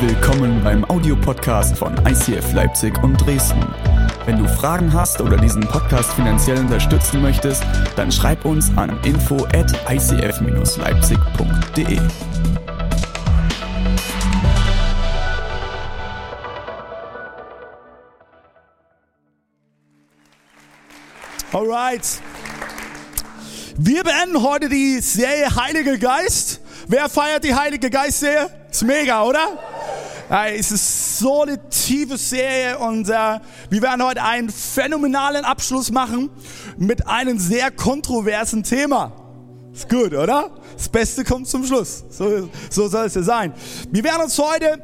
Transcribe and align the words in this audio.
Willkommen 0.00 0.62
beim 0.62 0.84
Audiopodcast 0.84 1.78
von 1.78 1.96
ICF 2.06 2.52
Leipzig 2.52 3.02
und 3.02 3.16
Dresden. 3.16 3.64
Wenn 4.26 4.36
du 4.36 4.46
Fragen 4.46 4.92
hast 4.92 5.22
oder 5.22 5.38
diesen 5.38 5.62
Podcast 5.62 6.12
finanziell 6.12 6.58
unterstützen 6.58 7.22
möchtest, 7.22 7.64
dann 7.96 8.12
schreib 8.12 8.44
uns 8.44 8.70
an 8.76 9.02
info 9.04 9.46
at 9.54 9.72
icf-leipzig.de. 9.90 11.98
Alright. 21.54 22.20
Wir 23.78 24.04
beenden 24.04 24.42
heute 24.42 24.68
die 24.68 25.00
Serie 25.00 25.56
Heilige 25.56 25.98
Geist. 25.98 26.60
Wer 26.86 27.08
feiert 27.08 27.44
die 27.44 27.54
Heilige 27.54 27.88
Geist-Serie? 27.88 28.50
Ist 28.70 28.82
mega, 28.82 29.22
oder? 29.22 29.58
Es 30.28 30.72
ist 30.72 31.20
so 31.20 31.42
eine 31.42 31.68
tiefe 31.70 32.16
Serie 32.16 32.78
und 32.78 33.08
äh, 33.08 33.38
wir 33.70 33.82
werden 33.82 34.02
heute 34.02 34.24
einen 34.24 34.50
phänomenalen 34.50 35.44
Abschluss 35.44 35.92
machen 35.92 36.30
mit 36.76 37.06
einem 37.06 37.38
sehr 37.38 37.70
kontroversen 37.70 38.64
Thema. 38.64 39.12
Ist 39.72 39.88
gut, 39.88 40.12
oder? 40.14 40.50
Das 40.76 40.88
Beste 40.88 41.22
kommt 41.22 41.46
zum 41.46 41.64
Schluss. 41.64 42.04
So, 42.10 42.50
so 42.70 42.88
soll 42.88 43.06
es 43.06 43.14
ja 43.14 43.22
sein. 43.22 43.52
Wir 43.92 44.02
werden 44.02 44.22
uns 44.22 44.36
heute 44.36 44.82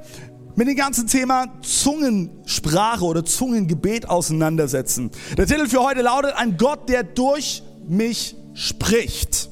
mit 0.54 0.68
dem 0.68 0.76
ganzen 0.76 1.08
Thema 1.08 1.46
Zungensprache 1.62 3.04
oder 3.04 3.24
Zungengebet 3.24 4.08
auseinandersetzen. 4.08 5.10
Der 5.36 5.46
Titel 5.46 5.66
für 5.66 5.82
heute 5.82 6.02
lautet 6.02 6.36
Ein 6.36 6.56
Gott, 6.56 6.88
der 6.88 7.02
durch 7.02 7.64
mich 7.88 8.36
spricht. 8.54 9.51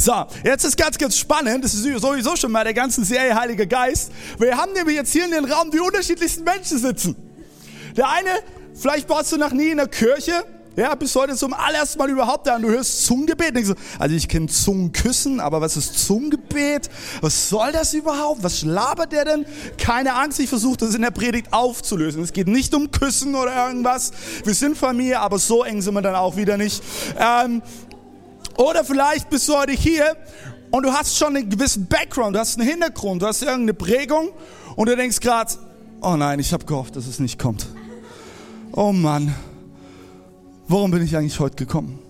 So, 0.00 0.12
jetzt 0.44 0.64
ist 0.64 0.76
ganz, 0.76 0.96
ganz 0.96 1.18
spannend. 1.18 1.64
Das 1.64 1.74
ist 1.74 1.82
sowieso 1.82 2.36
schon 2.36 2.52
mal 2.52 2.62
der 2.62 2.72
ganzen 2.72 3.02
Serie 3.04 3.34
Heiliger 3.34 3.66
Geist. 3.66 4.12
Wir 4.38 4.56
haben 4.56 4.72
nämlich 4.72 4.94
jetzt 4.94 5.12
hier 5.12 5.24
in 5.24 5.32
den 5.32 5.44
Raum 5.44 5.72
die 5.72 5.80
unterschiedlichsten 5.80 6.44
Menschen 6.44 6.78
sitzen. 6.78 7.16
Der 7.96 8.08
eine, 8.08 8.30
vielleicht 8.74 9.08
warst 9.08 9.32
du 9.32 9.38
noch 9.38 9.50
nie 9.50 9.70
in 9.70 9.78
der 9.78 9.88
Kirche, 9.88 10.44
ja, 10.76 10.94
bis 10.94 11.16
heute 11.16 11.34
zum 11.34 11.52
allerersten 11.52 11.98
Mal 11.98 12.08
überhaupt 12.08 12.46
da 12.46 12.54
und 12.54 12.62
du 12.62 12.68
hörst 12.68 13.06
Zungengebet. 13.06 13.56
Also 13.98 14.14
ich 14.14 14.28
kenne 14.28 14.46
Zungenküssen, 14.46 15.40
aber 15.40 15.60
was 15.60 15.76
ist 15.76 16.06
Zungengebet? 16.06 16.88
Was 17.20 17.48
soll 17.48 17.72
das 17.72 17.92
überhaupt? 17.94 18.44
Was 18.44 18.62
labert 18.62 19.10
der 19.10 19.24
denn? 19.24 19.46
Keine 19.78 20.14
Angst, 20.14 20.38
ich 20.38 20.48
versuche 20.48 20.76
das 20.76 20.94
in 20.94 21.02
der 21.02 21.10
Predigt 21.10 21.52
aufzulösen. 21.52 22.22
Es 22.22 22.32
geht 22.32 22.46
nicht 22.46 22.72
um 22.72 22.92
Küssen 22.92 23.34
oder 23.34 23.66
irgendwas. 23.66 24.12
Wir 24.44 24.54
sind 24.54 24.78
Familie, 24.78 25.18
aber 25.18 25.40
so 25.40 25.64
eng 25.64 25.82
sind 25.82 25.94
wir 25.94 26.02
dann 26.02 26.14
auch 26.14 26.36
wieder 26.36 26.56
nicht. 26.56 26.80
Ähm, 27.18 27.60
oder 28.58 28.84
vielleicht 28.84 29.30
bist 29.30 29.48
du 29.48 29.56
heute 29.56 29.72
hier 29.72 30.16
und 30.70 30.82
du 30.82 30.92
hast 30.92 31.16
schon 31.16 31.36
einen 31.36 31.48
gewissen 31.48 31.86
Background, 31.86 32.34
du 32.34 32.40
hast 32.40 32.58
einen 32.58 32.68
Hintergrund, 32.68 33.22
du 33.22 33.26
hast 33.26 33.40
irgendeine 33.40 33.72
Prägung 33.72 34.30
und 34.76 34.88
du 34.88 34.96
denkst 34.96 35.20
gerade, 35.20 35.52
oh 36.02 36.16
nein, 36.16 36.40
ich 36.40 36.52
habe 36.52 36.64
gehofft, 36.64 36.96
dass 36.96 37.06
es 37.06 37.20
nicht 37.20 37.38
kommt. 37.38 37.68
Oh 38.72 38.92
Mann, 38.92 39.32
warum 40.66 40.90
bin 40.90 41.02
ich 41.02 41.16
eigentlich 41.16 41.38
heute 41.38 41.56
gekommen? 41.56 42.00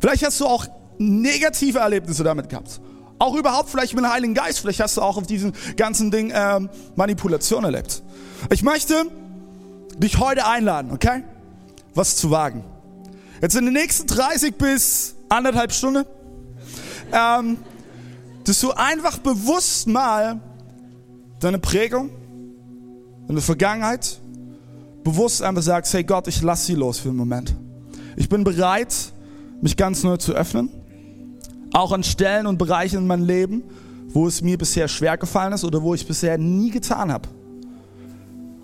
Vielleicht 0.00 0.26
hast 0.26 0.40
du 0.40 0.46
auch 0.46 0.66
negative 0.98 1.78
Erlebnisse 1.78 2.24
damit 2.24 2.48
gehabt. 2.48 2.80
Auch 3.18 3.36
überhaupt 3.36 3.70
vielleicht 3.70 3.94
mit 3.94 4.04
dem 4.04 4.12
Heiligen 4.12 4.34
Geist. 4.34 4.58
Vielleicht 4.58 4.80
hast 4.80 4.96
du 4.96 5.00
auch 5.00 5.16
auf 5.16 5.26
diesem 5.26 5.52
ganzen 5.76 6.10
Ding 6.10 6.32
ähm, 6.34 6.68
Manipulation 6.96 7.64
erlebt. 7.64 8.02
Ich 8.50 8.62
möchte 8.62 9.06
dich 9.96 10.18
heute 10.18 10.44
einladen, 10.44 10.90
okay? 10.90 11.22
Was 11.94 12.16
zu 12.16 12.32
wagen. 12.32 12.64
Jetzt 13.40 13.54
in 13.54 13.64
den 13.64 13.74
nächsten 13.74 14.08
30 14.08 14.56
bis 14.56 15.14
anderthalb 15.34 15.72
Stunden, 15.72 16.04
ähm, 17.12 17.58
dass 18.44 18.60
du 18.60 18.72
einfach 18.72 19.18
bewusst 19.18 19.86
mal 19.86 20.40
deine 21.40 21.58
Prägung, 21.58 22.10
deine 23.28 23.40
Vergangenheit, 23.40 24.20
bewusst 25.02 25.42
einfach 25.42 25.62
sagst, 25.62 25.92
hey 25.94 26.04
Gott, 26.04 26.28
ich 26.28 26.42
lass 26.42 26.66
sie 26.66 26.74
los 26.74 26.98
für 26.98 27.08
einen 27.08 27.18
Moment. 27.18 27.54
Ich 28.16 28.28
bin 28.28 28.44
bereit, 28.44 28.94
mich 29.60 29.76
ganz 29.76 30.02
neu 30.02 30.16
zu 30.16 30.32
öffnen. 30.32 30.70
Auch 31.72 31.92
an 31.92 32.04
Stellen 32.04 32.46
und 32.46 32.58
Bereichen 32.58 32.98
in 32.98 33.06
meinem 33.06 33.26
Leben, 33.26 33.64
wo 34.08 34.26
es 34.26 34.40
mir 34.42 34.56
bisher 34.56 34.86
schwer 34.88 35.18
gefallen 35.18 35.52
ist 35.52 35.64
oder 35.64 35.82
wo 35.82 35.94
ich 35.94 36.06
bisher 36.06 36.38
nie 36.38 36.70
getan 36.70 37.12
habe. 37.12 37.28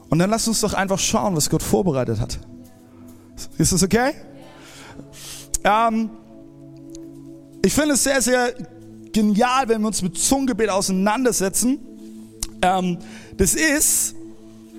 Und 0.09 0.19
dann 0.19 0.31
lass 0.31 0.47
uns 0.47 0.61
doch 0.61 0.75
einfach 0.75 0.99
schauen, 0.99 1.37
was 1.37 1.50
Gott 1.50 1.62
vorbereitet 1.62 2.21
hat. 2.21 2.39
Ist 3.59 3.72
das 3.72 3.83
okay? 3.83 4.12
Ähm, 5.65 6.11
ich 7.62 7.72
finde 7.72 7.94
es 7.94 8.04
sehr, 8.04 8.22
sehr 8.22 8.54
genial, 9.12 9.69
wenn 9.69 9.82
wir 9.82 9.88
uns 9.88 10.03
mit 10.03 10.19
Zungengebet 10.19 10.71
auseinandersetzen. 10.71 11.78
Ähm, 12.62 12.98
das 13.37 13.54
ist, 13.54 14.15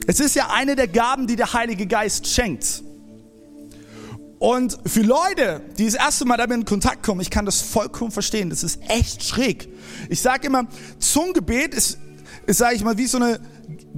es 0.07 0.19
ist 0.19 0.35
ja 0.35 0.49
eine 0.51 0.75
der 0.75 0.87
Gaben, 0.87 1.27
die 1.27 1.35
der 1.35 1.53
Heilige 1.53 1.85
Geist 1.85 2.27
schenkt. 2.27 2.83
Und 4.39 4.79
für 4.87 5.01
Leute, 5.01 5.61
die 5.77 5.85
das 5.85 5.93
erste 5.93 6.25
Mal 6.25 6.37
damit 6.37 6.57
in 6.57 6.65
Kontakt 6.65 7.03
kommen, 7.03 7.21
ich 7.21 7.29
kann 7.29 7.45
das 7.45 7.61
vollkommen 7.61 8.09
verstehen. 8.09 8.49
Das 8.49 8.63
ist 8.63 8.79
echt 8.87 9.23
schräg. 9.23 9.69
Ich 10.09 10.21
sage 10.21 10.47
immer, 10.47 10.65
Zungengebet 10.97 11.75
ist, 11.75 11.99
ist 12.47 12.57
sage 12.57 12.75
ich 12.75 12.83
mal, 12.83 12.97
wie 12.97 13.05
so 13.05 13.17
eine 13.17 13.39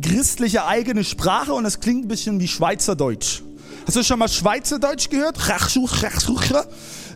christliche 0.01 0.65
eigene 0.65 1.05
Sprache 1.05 1.53
und 1.53 1.65
es 1.65 1.79
klingt 1.79 2.05
ein 2.05 2.07
bisschen 2.09 2.41
wie 2.41 2.49
Schweizerdeutsch. 2.49 3.41
Hast 3.85 3.95
du 3.95 4.03
schon 4.03 4.19
mal 4.19 4.27
Schweizerdeutsch 4.27 5.09
gehört? 5.09 5.37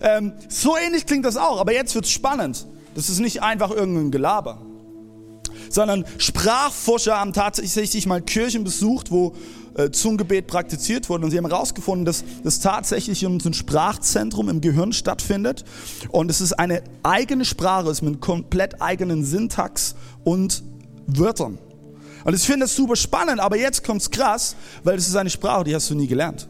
Ähm, 0.01 0.33
so 0.49 0.75
ähnlich 0.77 1.05
klingt 1.05 1.25
das 1.25 1.37
auch, 1.37 1.59
aber 1.59 1.73
jetzt 1.73 1.95
wird's 1.95 2.11
spannend. 2.11 2.67
Das 2.95 3.09
ist 3.09 3.19
nicht 3.19 3.43
einfach 3.43 3.71
irgendein 3.71 4.11
Gelaber 4.11 4.61
sondern 5.69 6.05
Sprachforscher 6.17 7.19
haben 7.19 7.33
tatsächlich 7.33 8.05
mal 8.05 8.21
Kirchen 8.21 8.63
besucht, 8.63 9.11
wo 9.11 9.35
äh, 9.75 9.91
Zungengebet 9.91 10.47
praktiziert 10.47 11.09
wurde 11.09 11.25
und 11.25 11.31
sie 11.31 11.37
haben 11.37 11.47
herausgefunden, 11.47 12.05
dass 12.05 12.23
das 12.43 12.59
tatsächlich 12.59 13.23
in 13.23 13.33
unserem 13.33 13.53
Sprachzentrum 13.53 14.49
im 14.49 14.61
Gehirn 14.61 14.93
stattfindet 14.93 15.65
und 16.09 16.29
es 16.31 16.41
ist 16.41 16.53
eine 16.53 16.83
eigene 17.03 17.45
Sprache, 17.45 17.89
es 17.89 17.99
ist 17.99 18.01
mit 18.01 18.21
komplett 18.21 18.81
eigenen 18.81 19.23
Syntax 19.23 19.95
und 20.23 20.63
Wörtern. 21.07 21.57
Und 22.23 22.33
ich 22.33 22.41
finde 22.41 22.61
das 22.61 22.75
super 22.75 22.97
spannend, 22.97 23.39
aber 23.39 23.57
jetzt 23.57 23.85
kommt's 23.85 24.11
krass, 24.11 24.55
weil 24.83 24.97
es 24.97 25.07
ist 25.07 25.15
eine 25.15 25.29
Sprache, 25.29 25.63
die 25.63 25.75
hast 25.75 25.89
du 25.89 25.95
nie 25.95 26.07
gelernt. 26.07 26.49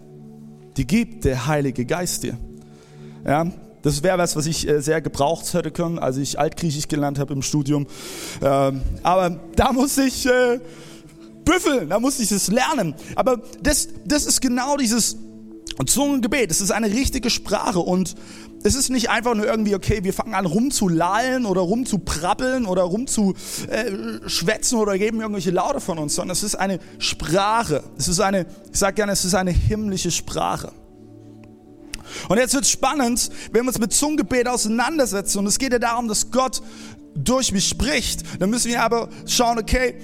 Die 0.76 0.88
gibt 0.88 1.26
der 1.26 1.46
Heilige 1.46 1.86
Geist 1.86 2.24
dir. 2.24 2.38
Ja, 3.28 3.46
das 3.82 4.04
wäre 4.04 4.18
was, 4.18 4.36
was 4.36 4.46
ich 4.46 4.68
äh, 4.68 4.82
sehr 4.82 5.02
gebraucht 5.02 5.54
hätte 5.54 5.70
können, 5.70 6.00
als 6.00 6.18
ich 6.18 6.40
Altgriechisch 6.40 6.88
gelernt 6.88 7.20
habe 7.20 7.34
im 7.34 7.42
Studium. 7.42 7.86
Ähm, 8.42 8.82
aber 9.04 9.38
da 9.56 9.74
muss 9.74 9.98
ich 9.98 10.26
äh, 10.26 10.60
büffeln, 11.44 11.90
da 11.90 12.00
muss 12.00 12.20
ich 12.20 12.32
es 12.32 12.48
lernen. 12.48 12.96
Aber 13.16 13.42
das, 13.62 13.90
das 14.06 14.26
ist 14.26 14.42
genau 14.42 14.78
dieses 14.78 15.18
Zungengebet. 15.86 16.52
Es 16.52 16.62
ist 16.62 16.72
eine 16.72 16.88
richtige 16.88 17.30
Sprache 17.30 17.80
und 17.80 18.16
es 18.64 18.76
ist 18.76 18.90
nicht 18.90 19.10
einfach 19.10 19.36
nur 19.36 19.46
irgendwie, 19.46 19.76
okay, 19.76 20.04
wir 20.04 20.14
fangen 20.14 20.34
an 20.34 20.46
rumzulallen 20.46 21.46
oder 21.46 21.62
rumzuprabbeln 21.62 22.66
oder 22.66 22.84
rumzuschwätzen 22.84 24.78
äh, 24.78 24.82
oder 24.82 24.98
geben 24.98 25.20
irgendwelche 25.20 25.52
Laute 25.52 25.82
von 25.82 25.98
uns, 26.00 26.16
sondern 26.16 26.32
es 26.32 26.44
ist 26.44 26.56
eine 26.56 26.80
Sprache. 26.98 27.84
Es 27.98 28.08
ist 28.08 28.22
eine, 28.22 28.46
ich 28.72 28.80
sage 28.80 28.96
gerne, 28.96 29.12
es 29.12 29.26
ist 29.26 29.36
eine 29.36 29.52
himmlische 29.52 30.12
Sprache. 30.12 30.72
Und 32.30 32.38
jetzt 32.38 32.54
wird 32.54 32.64
es 32.64 32.72
spannend, 32.72 33.30
wenn 33.52 33.64
wir 33.64 33.70
uns 33.70 33.80
mit 33.80 33.94
Zungengebet 33.94 34.48
auseinandersetzen. 34.48 35.40
Und 35.40 35.48
es 35.48 35.60
geht 35.60 35.74
ja 35.74 35.80
darum, 35.80 36.08
dass 36.08 36.32
Gott 36.32 36.62
durch 37.16 37.52
mich 37.52 37.68
spricht. 37.68 38.24
Dann 38.40 38.50
müssen 38.50 38.70
wir 38.70 38.82
aber 38.82 39.10
schauen, 39.26 39.58
okay, 39.58 39.96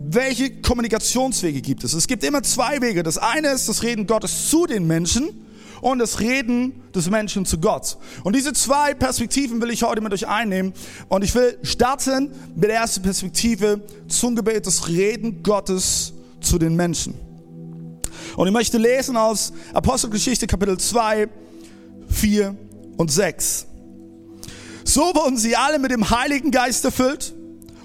welche 0.00 0.60
Kommunikationswege 0.60 1.60
gibt 1.60 1.84
es? 1.84 1.92
Es 1.92 2.06
gibt 2.06 2.22
immer 2.24 2.42
zwei 2.42 2.80
Wege. 2.80 3.02
Das 3.02 3.18
eine 3.18 3.48
ist 3.48 3.68
das 3.68 3.82
Reden 3.82 4.06
Gottes 4.06 4.48
zu 4.48 4.66
den 4.66 4.86
Menschen 4.86 5.46
und 5.80 5.98
das 5.98 6.20
Reden 6.20 6.82
des 6.94 7.10
Menschen 7.10 7.44
zu 7.44 7.58
Gott. 7.58 7.98
Und 8.24 8.34
diese 8.34 8.52
zwei 8.52 8.94
Perspektiven 8.94 9.60
will 9.60 9.70
ich 9.70 9.82
heute 9.82 10.00
mit 10.00 10.12
euch 10.12 10.26
einnehmen. 10.26 10.72
Und 11.08 11.24
ich 11.24 11.34
will 11.34 11.58
starten 11.62 12.32
mit 12.54 12.64
der 12.64 12.76
ersten 12.76 13.02
Perspektive, 13.02 13.80
Zungengebet, 14.08 14.66
das 14.66 14.88
Reden 14.88 15.42
Gottes 15.42 16.12
zu 16.40 16.58
den 16.58 16.74
Menschen. 16.74 17.14
Und 18.36 18.46
ich 18.46 18.52
möchte 18.52 18.78
lesen 18.78 19.16
aus 19.16 19.52
Apostelgeschichte 19.72 20.46
Kapitel 20.46 20.78
2, 20.78 21.28
4 22.08 22.56
und 22.96 23.10
6. 23.10 23.66
So 24.84 25.02
wurden 25.14 25.36
sie 25.36 25.54
alle 25.56 25.78
mit 25.78 25.90
dem 25.90 26.08
Heiligen 26.08 26.50
Geist 26.50 26.84
erfüllt 26.84 27.34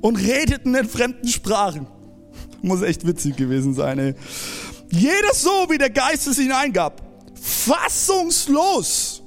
und 0.01 0.15
redeten 0.15 0.73
in 0.75 0.87
fremden 0.87 1.27
Sprachen. 1.27 1.87
Muss 2.61 2.81
echt 2.81 3.05
witzig 3.05 3.35
gewesen 3.35 3.73
sein, 3.73 3.99
ey. 3.99 4.15
Jeder 4.89 5.33
so, 5.33 5.67
wie 5.69 5.77
der 5.77 5.89
Geist 5.89 6.27
es 6.27 6.39
ihnen 6.39 6.51
eingab. 6.51 7.01
Fassungslos 7.39 9.23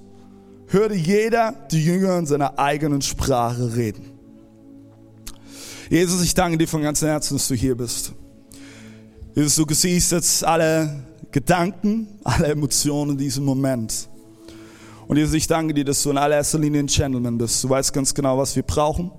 hörte 0.68 0.94
jeder 0.94 1.52
die 1.70 1.84
Jünger 1.84 2.18
in 2.18 2.26
seiner 2.26 2.58
eigenen 2.58 3.02
Sprache 3.02 3.76
reden. 3.76 4.12
Jesus, 5.90 6.22
ich 6.22 6.34
danke 6.34 6.58
dir 6.58 6.66
von 6.66 6.82
ganzem 6.82 7.08
Herzen, 7.08 7.36
dass 7.36 7.46
du 7.48 7.54
hier 7.54 7.76
bist. 7.76 8.12
Jesus, 9.34 9.54
du 9.54 9.74
siehst 9.74 10.12
jetzt 10.12 10.44
alle 10.44 11.04
Gedanken, 11.30 12.08
alle 12.24 12.48
Emotionen 12.48 13.12
in 13.12 13.18
diesem 13.18 13.44
Moment. 13.44 14.08
Und 15.08 15.16
Jesus, 15.16 15.34
ich 15.34 15.46
danke 15.46 15.74
dir, 15.74 15.84
dass 15.84 16.02
du 16.02 16.10
in 16.10 16.18
allererster 16.18 16.58
Linie 16.58 16.80
ein 16.80 16.86
Gentleman 16.86 17.38
bist. 17.38 17.62
Du 17.62 17.68
weißt 17.68 17.92
ganz 17.92 18.12
genau, 18.12 18.38
was 18.38 18.56
wir 18.56 18.62
brauchen 18.62 19.12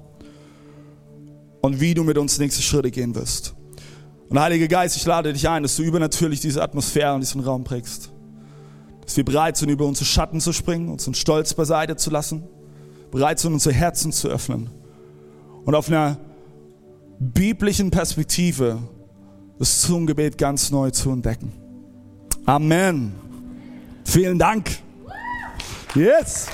und 1.61 1.79
wie 1.79 1.93
du 1.93 2.03
mit 2.03 2.17
uns 2.17 2.37
nächste 2.39 2.61
Schritte 2.61 2.91
gehen 2.91 3.15
wirst. 3.15 3.55
Und 4.29 4.39
Heiliger 4.39 4.67
Geist, 4.67 4.97
ich 4.97 5.05
lade 5.05 5.31
dich 5.31 5.47
ein, 5.47 5.63
dass 5.63 5.77
du 5.77 5.83
übernatürlich 5.83 6.41
diese 6.41 6.61
Atmosphäre 6.61 7.13
und 7.13 7.21
diesen 7.21 7.41
Raum 7.41 7.63
prägst. 7.63 8.11
Dass 9.05 9.15
wir 9.15 9.23
bereit 9.23 9.55
sind, 9.55 9.69
über 9.69 9.85
unsere 9.85 10.05
Schatten 10.05 10.41
zu 10.41 10.51
springen, 10.51 10.89
unseren 10.89 11.13
Stolz 11.13 11.53
beiseite 11.53 11.95
zu 11.95 12.09
lassen, 12.09 12.43
bereit 13.09 13.39
sind, 13.39 13.53
unsere 13.53 13.73
Herzen 13.73 14.11
zu 14.11 14.27
öffnen 14.27 14.69
und 15.63 15.75
auf 15.75 15.87
einer 15.87 16.17
biblischen 17.19 17.89
Perspektive 17.89 18.79
das 19.59 19.81
Zungengebet 19.81 20.37
ganz 20.37 20.71
neu 20.71 20.91
zu 20.91 21.09
entdecken. 21.09 21.53
Amen. 22.45 23.13
Vielen 24.03 24.37
Dank. 24.39 24.86
Yes. 25.95 26.47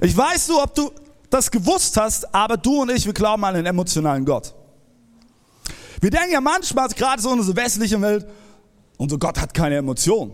Ich 0.00 0.16
weiß 0.16 0.48
du, 0.48 0.60
ob 0.60 0.74
du 0.74 0.90
das 1.30 1.50
gewusst 1.50 1.96
hast, 1.96 2.34
aber 2.34 2.56
du 2.56 2.82
und 2.82 2.90
ich, 2.90 3.06
wir 3.06 3.12
glauben 3.12 3.44
an 3.44 3.54
einen 3.54 3.66
emotionalen 3.66 4.24
Gott. 4.24 4.54
Wir 6.00 6.10
denken 6.10 6.32
ja 6.32 6.40
manchmal, 6.40 6.88
gerade 6.88 7.22
so 7.22 7.32
in 7.32 7.38
unserer 7.38 7.56
westlichen 7.56 8.02
Welt, 8.02 8.26
unser 8.96 9.18
Gott 9.18 9.40
hat 9.40 9.54
keine 9.54 9.76
Emotionen. 9.76 10.32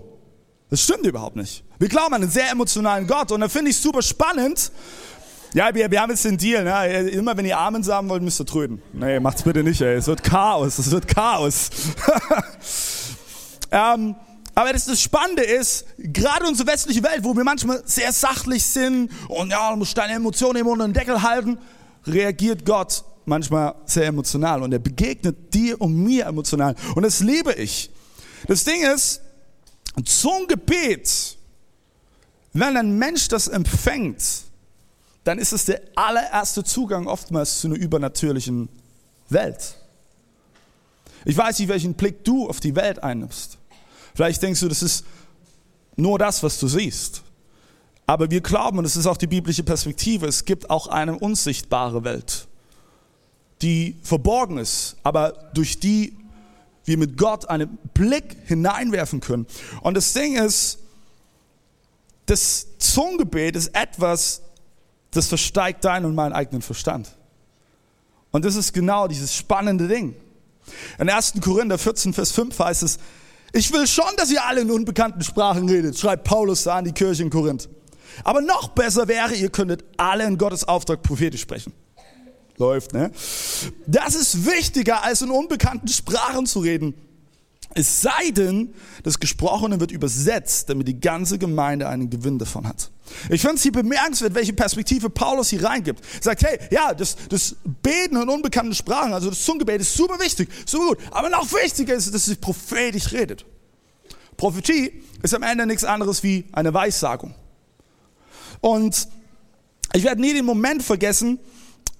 Das 0.70 0.82
stimmt 0.82 1.06
überhaupt 1.06 1.36
nicht. 1.36 1.64
Wir 1.78 1.88
glauben 1.88 2.14
an 2.14 2.22
einen 2.22 2.30
sehr 2.30 2.50
emotionalen 2.50 3.06
Gott 3.06 3.30
und 3.30 3.40
da 3.40 3.48
finde 3.48 3.70
ich 3.70 3.76
super 3.76 4.02
spannend. 4.02 4.72
Ja, 5.54 5.74
wir, 5.74 5.90
wir 5.90 6.00
haben 6.00 6.10
jetzt 6.10 6.24
den 6.24 6.36
Deal, 6.36 6.64
ne? 6.64 7.08
immer 7.10 7.36
wenn 7.36 7.46
ihr 7.46 7.58
Amen 7.58 7.82
sagen 7.82 8.08
wollt, 8.08 8.22
müsst 8.22 8.40
ihr 8.40 8.46
tröden. 8.46 8.82
Nee, 8.92 9.18
macht's 9.20 9.42
bitte 9.42 9.62
nicht, 9.62 9.80
ey. 9.80 9.96
es 9.96 10.06
wird 10.06 10.22
Chaos, 10.22 10.78
es 10.78 10.90
wird 10.90 11.08
Chaos. 11.08 11.70
ähm, 13.70 14.14
aber 14.54 14.72
das, 14.72 14.86
das 14.86 15.00
Spannende 15.00 15.44
ist, 15.44 15.84
gerade 15.98 16.46
unsere 16.46 16.68
westliche 16.68 17.02
Welt, 17.02 17.22
wo 17.22 17.36
wir 17.36 17.44
manchmal 17.44 17.82
sehr 17.84 18.12
sachlich 18.12 18.64
sind 18.64 19.10
und 19.28 19.50
ja, 19.50 19.70
du 19.70 19.76
musst 19.76 19.96
deine 19.96 20.14
Emotionen 20.14 20.60
immer 20.60 20.70
unter 20.70 20.88
den 20.88 20.94
Deckel 20.94 21.22
halten, 21.22 21.58
reagiert 22.06 22.64
Gott 22.66 23.04
manchmal 23.24 23.74
sehr 23.84 24.06
emotional 24.06 24.62
und 24.62 24.72
er 24.72 24.78
begegnet 24.78 25.54
dir 25.54 25.80
und 25.80 25.94
mir 25.94 26.26
emotional. 26.26 26.74
Und 26.94 27.04
das 27.04 27.20
liebe 27.20 27.52
ich. 27.52 27.90
Das 28.48 28.64
Ding 28.64 28.82
ist, 28.82 29.20
zum 30.04 30.46
Gebet, 30.48 31.36
wenn 32.52 32.76
ein 32.76 32.98
Mensch 32.98 33.28
das 33.28 33.46
empfängt, 33.48 34.24
dann 35.24 35.38
ist 35.38 35.52
es 35.52 35.66
der 35.66 35.82
allererste 35.94 36.64
Zugang 36.64 37.06
oftmals 37.06 37.60
zu 37.60 37.68
einer 37.68 37.76
übernatürlichen 37.76 38.68
Welt. 39.28 39.76
Ich 41.24 41.36
weiß 41.36 41.58
nicht, 41.58 41.68
welchen 41.68 41.94
Blick 41.94 42.24
du 42.24 42.48
auf 42.48 42.60
die 42.60 42.74
Welt 42.74 43.02
einnimmst. 43.02 43.57
Vielleicht 44.18 44.42
denkst 44.42 44.58
du, 44.58 44.66
das 44.66 44.82
ist 44.82 45.04
nur 45.94 46.18
das, 46.18 46.42
was 46.42 46.58
du 46.58 46.66
siehst. 46.66 47.22
Aber 48.04 48.28
wir 48.32 48.40
glauben, 48.40 48.78
und 48.78 48.82
das 48.82 48.96
ist 48.96 49.06
auch 49.06 49.16
die 49.16 49.28
biblische 49.28 49.62
Perspektive, 49.62 50.26
es 50.26 50.44
gibt 50.44 50.70
auch 50.70 50.88
eine 50.88 51.16
unsichtbare 51.16 52.02
Welt, 52.02 52.48
die 53.62 53.96
verborgen 54.02 54.58
ist, 54.58 54.96
aber 55.04 55.50
durch 55.54 55.78
die 55.78 56.16
wir 56.84 56.98
mit 56.98 57.16
Gott 57.16 57.48
einen 57.48 57.78
Blick 57.94 58.36
hineinwerfen 58.46 59.20
können. 59.20 59.46
Und 59.82 59.96
das 59.96 60.12
Ding 60.14 60.36
ist, 60.36 60.80
das 62.26 62.66
Zungengebet 62.78 63.54
ist 63.54 63.68
etwas, 63.68 64.42
das 65.12 65.28
versteigt 65.28 65.84
deinen 65.84 66.06
und 66.06 66.16
meinen 66.16 66.32
eigenen 66.32 66.62
Verstand. 66.62 67.08
Und 68.32 68.44
das 68.44 68.56
ist 68.56 68.72
genau 68.72 69.06
dieses 69.06 69.32
spannende 69.32 69.86
Ding. 69.86 70.16
In 70.98 71.08
1. 71.08 71.34
Korinther 71.40 71.78
14, 71.78 72.12
Vers 72.12 72.32
5 72.32 72.58
heißt 72.58 72.82
es, 72.82 72.98
ich 73.52 73.72
will 73.72 73.86
schon, 73.86 74.10
dass 74.16 74.30
ihr 74.30 74.44
alle 74.44 74.60
in 74.60 74.70
unbekannten 74.70 75.22
Sprachen 75.22 75.68
redet, 75.68 75.98
schreibt 75.98 76.24
Paulus 76.24 76.64
da 76.64 76.76
an 76.76 76.84
die 76.84 76.92
Kirche 76.92 77.22
in 77.22 77.30
Korinth. 77.30 77.68
Aber 78.24 78.40
noch 78.40 78.68
besser 78.68 79.08
wäre, 79.08 79.34
ihr 79.34 79.50
könntet 79.50 79.84
alle 79.96 80.24
in 80.24 80.38
Gottes 80.38 80.66
Auftrag 80.66 81.02
prophetisch 81.02 81.40
sprechen. 81.42 81.72
Läuft, 82.56 82.92
ne? 82.92 83.12
Das 83.86 84.16
ist 84.16 84.44
wichtiger, 84.44 85.04
als 85.04 85.22
in 85.22 85.30
unbekannten 85.30 85.88
Sprachen 85.88 86.46
zu 86.46 86.58
reden. 86.58 86.94
Es 87.74 88.02
sei 88.02 88.30
denn, 88.30 88.74
das 89.02 89.20
Gesprochene 89.20 89.78
wird 89.78 89.92
übersetzt, 89.92 90.68
damit 90.68 90.88
die 90.88 90.98
ganze 90.98 91.38
Gemeinde 91.38 91.88
einen 91.88 92.10
Gewinn 92.10 92.38
davon 92.38 92.66
hat. 92.66 92.90
Ich 93.30 93.40
finde 93.40 93.56
es 93.56 93.62
hier 93.62 93.72
bemerkenswert, 93.72 94.34
welche 94.34 94.52
Perspektive 94.52 95.10
Paulus 95.10 95.50
hier 95.50 95.64
reingibt. 95.64 96.02
Er 96.16 96.22
sagt, 96.22 96.42
hey, 96.42 96.58
ja, 96.70 96.92
das, 96.94 97.16
das 97.28 97.56
Beten 97.82 98.16
in 98.16 98.28
unbekannten 98.28 98.74
Sprachen, 98.74 99.12
also 99.12 99.30
das 99.30 99.44
Zungengebet 99.44 99.80
ist 99.80 99.94
super 99.94 100.18
wichtig, 100.18 100.48
super 100.66 100.88
gut. 100.88 100.98
Aber 101.10 101.28
noch 101.28 101.50
wichtiger 101.52 101.94
ist, 101.94 102.12
dass 102.12 102.26
es 102.26 102.36
prophetisch 102.36 103.12
redet. 103.12 103.44
Prophetie 104.36 105.02
ist 105.22 105.34
am 105.34 105.42
Ende 105.42 105.66
nichts 105.66 105.84
anderes 105.84 106.22
wie 106.22 106.46
eine 106.52 106.72
Weissagung. 106.72 107.34
Und 108.60 109.08
ich 109.92 110.04
werde 110.04 110.20
nie 110.20 110.32
den 110.32 110.44
Moment 110.44 110.82
vergessen, 110.82 111.38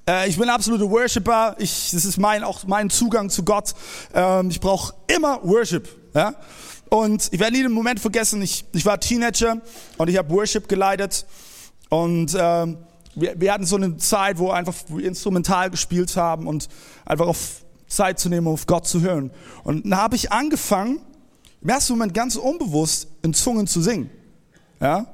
äh, 0.09 0.29
ich 0.29 0.39
bin 0.39 0.49
absoluter 0.49 0.91
Worshipper. 0.91 1.55
Ich, 1.59 1.91
das 1.93 2.05
ist 2.05 2.19
mein, 2.19 2.43
auch 2.43 2.65
mein 2.67 2.91
Zugang 2.91 3.31
zu 3.31 3.45
Gott. 3.45 3.75
Ähm, 4.15 4.51
ich 4.51 4.61
brauche 4.61 4.95
immer 5.07 5.41
Worship. 5.45 5.89
Ja? 6.15 6.35
Und 6.89 7.29
ich 7.31 7.39
werde 7.39 7.53
nie 7.53 7.63
den 7.63 7.73
Moment 7.73 8.01
vergessen, 8.01 8.41
ich, 8.41 8.65
ich 8.73 8.87
war 8.87 8.99
Teenager 8.99 9.61
und 9.99 10.09
ich 10.09 10.17
habe 10.17 10.31
Worship 10.31 10.69
geleitet. 10.69 11.27
Und 11.91 12.35
ähm, 12.39 12.79
wir, 13.15 13.39
wir 13.39 13.53
hatten 13.53 13.67
so 13.67 13.77
eine 13.77 13.99
Zeit, 13.99 14.39
wo 14.39 14.51
einfach 14.51 14.75
wir 14.89 15.05
instrumental 15.05 15.71
gespielt 15.71 16.17
haben 16.17 16.47
und 16.47 16.69
einfach 17.05 17.27
auf 17.27 17.63
Zeit 17.89 18.19
zu 18.19 18.29
nehmen, 18.29 18.47
auf 18.49 18.67
Gott 18.67 18.87
zu 18.87 19.03
hören. 19.03 19.31
Und 19.65 19.85
dann 19.85 19.97
habe 19.97 20.17
ich 20.17 20.33
angefangen, 20.33 21.01
im 21.61 21.69
ersten 21.69 21.95
Moment 21.95 22.15
ganz 22.15 22.37
unbewusst 22.37 23.09
in 23.23 23.35
Zungen 23.35 23.67
zu 23.67 23.83
singen. 23.83 24.11
Ja? 24.81 25.07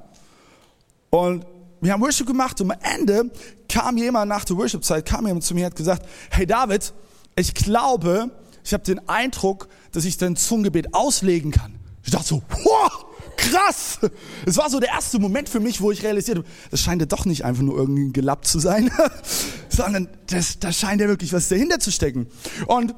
Und 1.11 1.47
wir 1.85 1.93
haben 1.93 2.01
Worship 2.01 2.27
gemacht 2.27 2.61
und 2.61 2.71
am 2.71 2.79
Ende 2.81 3.31
kam 3.69 3.97
jemand 3.97 4.29
nach 4.29 4.45
der 4.45 4.57
Worship-Zeit, 4.57 5.07
kam 5.07 5.27
jemand 5.27 5.45
zu 5.45 5.55
mir 5.55 5.61
und 5.61 5.67
hat 5.67 5.77
gesagt, 5.77 6.07
hey 6.31 6.47
David, 6.47 6.93
ich 7.37 7.55
glaube, 7.55 8.31
ich 8.65 8.73
habe 8.73 8.85
den 8.85 9.07
Eindruck, 9.09 9.69
dass 9.93 10.05
ich 10.05 10.17
dein 10.17 10.37
Zungengebet 10.37 10.95
auslegen 10.95 11.51
kann. 11.51 11.75
Ich 12.03 12.11
dachte 12.11 12.27
so, 12.27 12.43
wow, 12.49 13.07
krass. 13.37 13.99
Es 14.47 14.57
war 14.57 14.71
so 14.71 14.81
der 14.81 14.91
erste 14.91 15.19
Moment 15.19 15.49
für 15.49 15.61
mich, 15.61 15.81
wo 15.81 15.91
ich 15.91 16.03
realisiert 16.03 16.39
habe, 16.39 16.49
das 16.71 16.81
scheint 16.81 17.03
ja 17.03 17.07
doch 17.07 17.27
nicht 17.27 17.45
einfach 17.45 17.63
nur 17.63 17.77
irgendwie 17.77 18.13
gelappt 18.13 18.47
zu 18.47 18.59
sein, 18.59 18.91
sondern 19.69 20.09
das, 20.29 20.59
da 20.59 20.73
scheint 20.73 21.01
ja 21.01 21.09
wirklich 21.09 21.33
was 21.33 21.49
dahinter 21.49 21.81
zu 21.81 21.91
stecken. 21.91 22.29
Und 22.67 22.95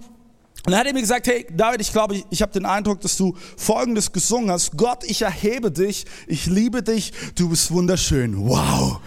und 0.66 0.72
dann 0.72 0.80
hat 0.80 0.86
er 0.88 0.92
mir 0.92 1.00
gesagt, 1.00 1.28
hey 1.28 1.46
David, 1.48 1.80
ich 1.80 1.92
glaube, 1.92 2.16
ich, 2.16 2.26
ich 2.28 2.42
habe 2.42 2.50
den 2.50 2.66
Eindruck, 2.66 3.00
dass 3.00 3.16
du 3.16 3.36
Folgendes 3.56 4.10
gesungen 4.10 4.50
hast. 4.50 4.76
Gott, 4.76 5.04
ich 5.04 5.22
erhebe 5.22 5.70
dich, 5.70 6.06
ich 6.26 6.46
liebe 6.46 6.82
dich, 6.82 7.12
du 7.36 7.48
bist 7.48 7.70
wunderschön. 7.70 8.36
Wow, 8.36 8.98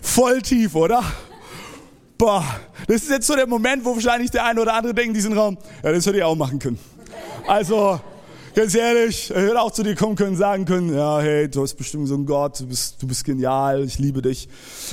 voll 0.00 0.40
tief, 0.42 0.76
oder? 0.76 1.02
Boah, 2.16 2.44
das 2.86 3.02
ist 3.02 3.10
jetzt 3.10 3.26
so 3.26 3.34
der 3.34 3.48
Moment, 3.48 3.84
wo 3.84 3.96
wahrscheinlich 3.96 4.30
der 4.30 4.44
eine 4.44 4.60
oder 4.60 4.74
andere 4.74 4.94
denkt 4.94 5.08
in 5.08 5.14
diesem 5.14 5.32
Raum, 5.32 5.58
ja, 5.82 5.90
das 5.90 6.06
hätte 6.06 6.18
ich 6.18 6.22
auch 6.22 6.36
machen 6.36 6.60
können. 6.60 6.78
Also, 7.48 8.00
ganz 8.54 8.74
ehrlich, 8.74 9.30
er 9.30 9.42
hätte 9.42 9.60
auch 9.60 9.70
zu 9.70 9.82
dir 9.82 9.94
kommen 9.94 10.16
können, 10.16 10.36
sagen 10.36 10.64
können, 10.64 10.94
ja, 10.94 11.20
hey, 11.20 11.48
du 11.48 11.62
hast 11.62 11.74
bestimmt 11.74 12.08
so 12.08 12.14
einen 12.14 12.26
Gott, 12.26 12.60
du 12.60 12.66
bist, 12.66 13.02
du 13.02 13.06
bist 13.06 13.24
genial, 13.24 13.84
ich 13.84 13.98
liebe 13.98 14.22
dich. 14.22 14.48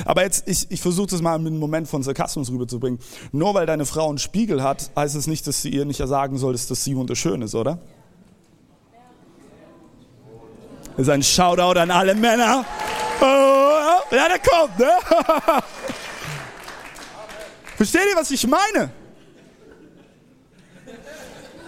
Aber 0.05 0.23
jetzt, 0.23 0.47
ich, 0.47 0.69
ich 0.69 0.81
versuche 0.81 1.07
das 1.07 1.21
mal 1.21 1.37
mit 1.39 1.47
einem 1.47 1.59
Moment 1.59 1.87
von 1.87 2.03
Sarkasmus 2.03 2.51
rüberzubringen. 2.51 2.99
Nur 3.31 3.53
weil 3.53 3.65
deine 3.65 3.85
Frau 3.85 4.09
einen 4.09 4.17
Spiegel 4.17 4.63
hat, 4.63 4.91
heißt 4.95 5.15
es 5.15 5.27
nicht, 5.27 5.47
dass 5.47 5.61
sie 5.61 5.69
ihr 5.69 5.85
nicht 5.85 5.97
sagen 6.05 6.37
solltest, 6.37 6.71
dass 6.71 6.83
sie 6.83 6.95
wunderschön 6.95 7.41
ist, 7.41 7.55
oder? 7.55 7.79
Das 10.97 11.07
ist 11.07 11.09
ein 11.09 11.23
Shoutout 11.23 11.79
an 11.79 11.91
alle 11.91 12.15
Männer. 12.15 12.63
Oh, 13.21 14.15
ja, 14.15 14.27
der 14.29 14.39
kommt, 14.39 14.79
ne? 14.79 14.91
Versteht 17.75 18.01
ihr, 18.09 18.15
was 18.15 18.31
ich 18.31 18.47
meine? 18.47 18.91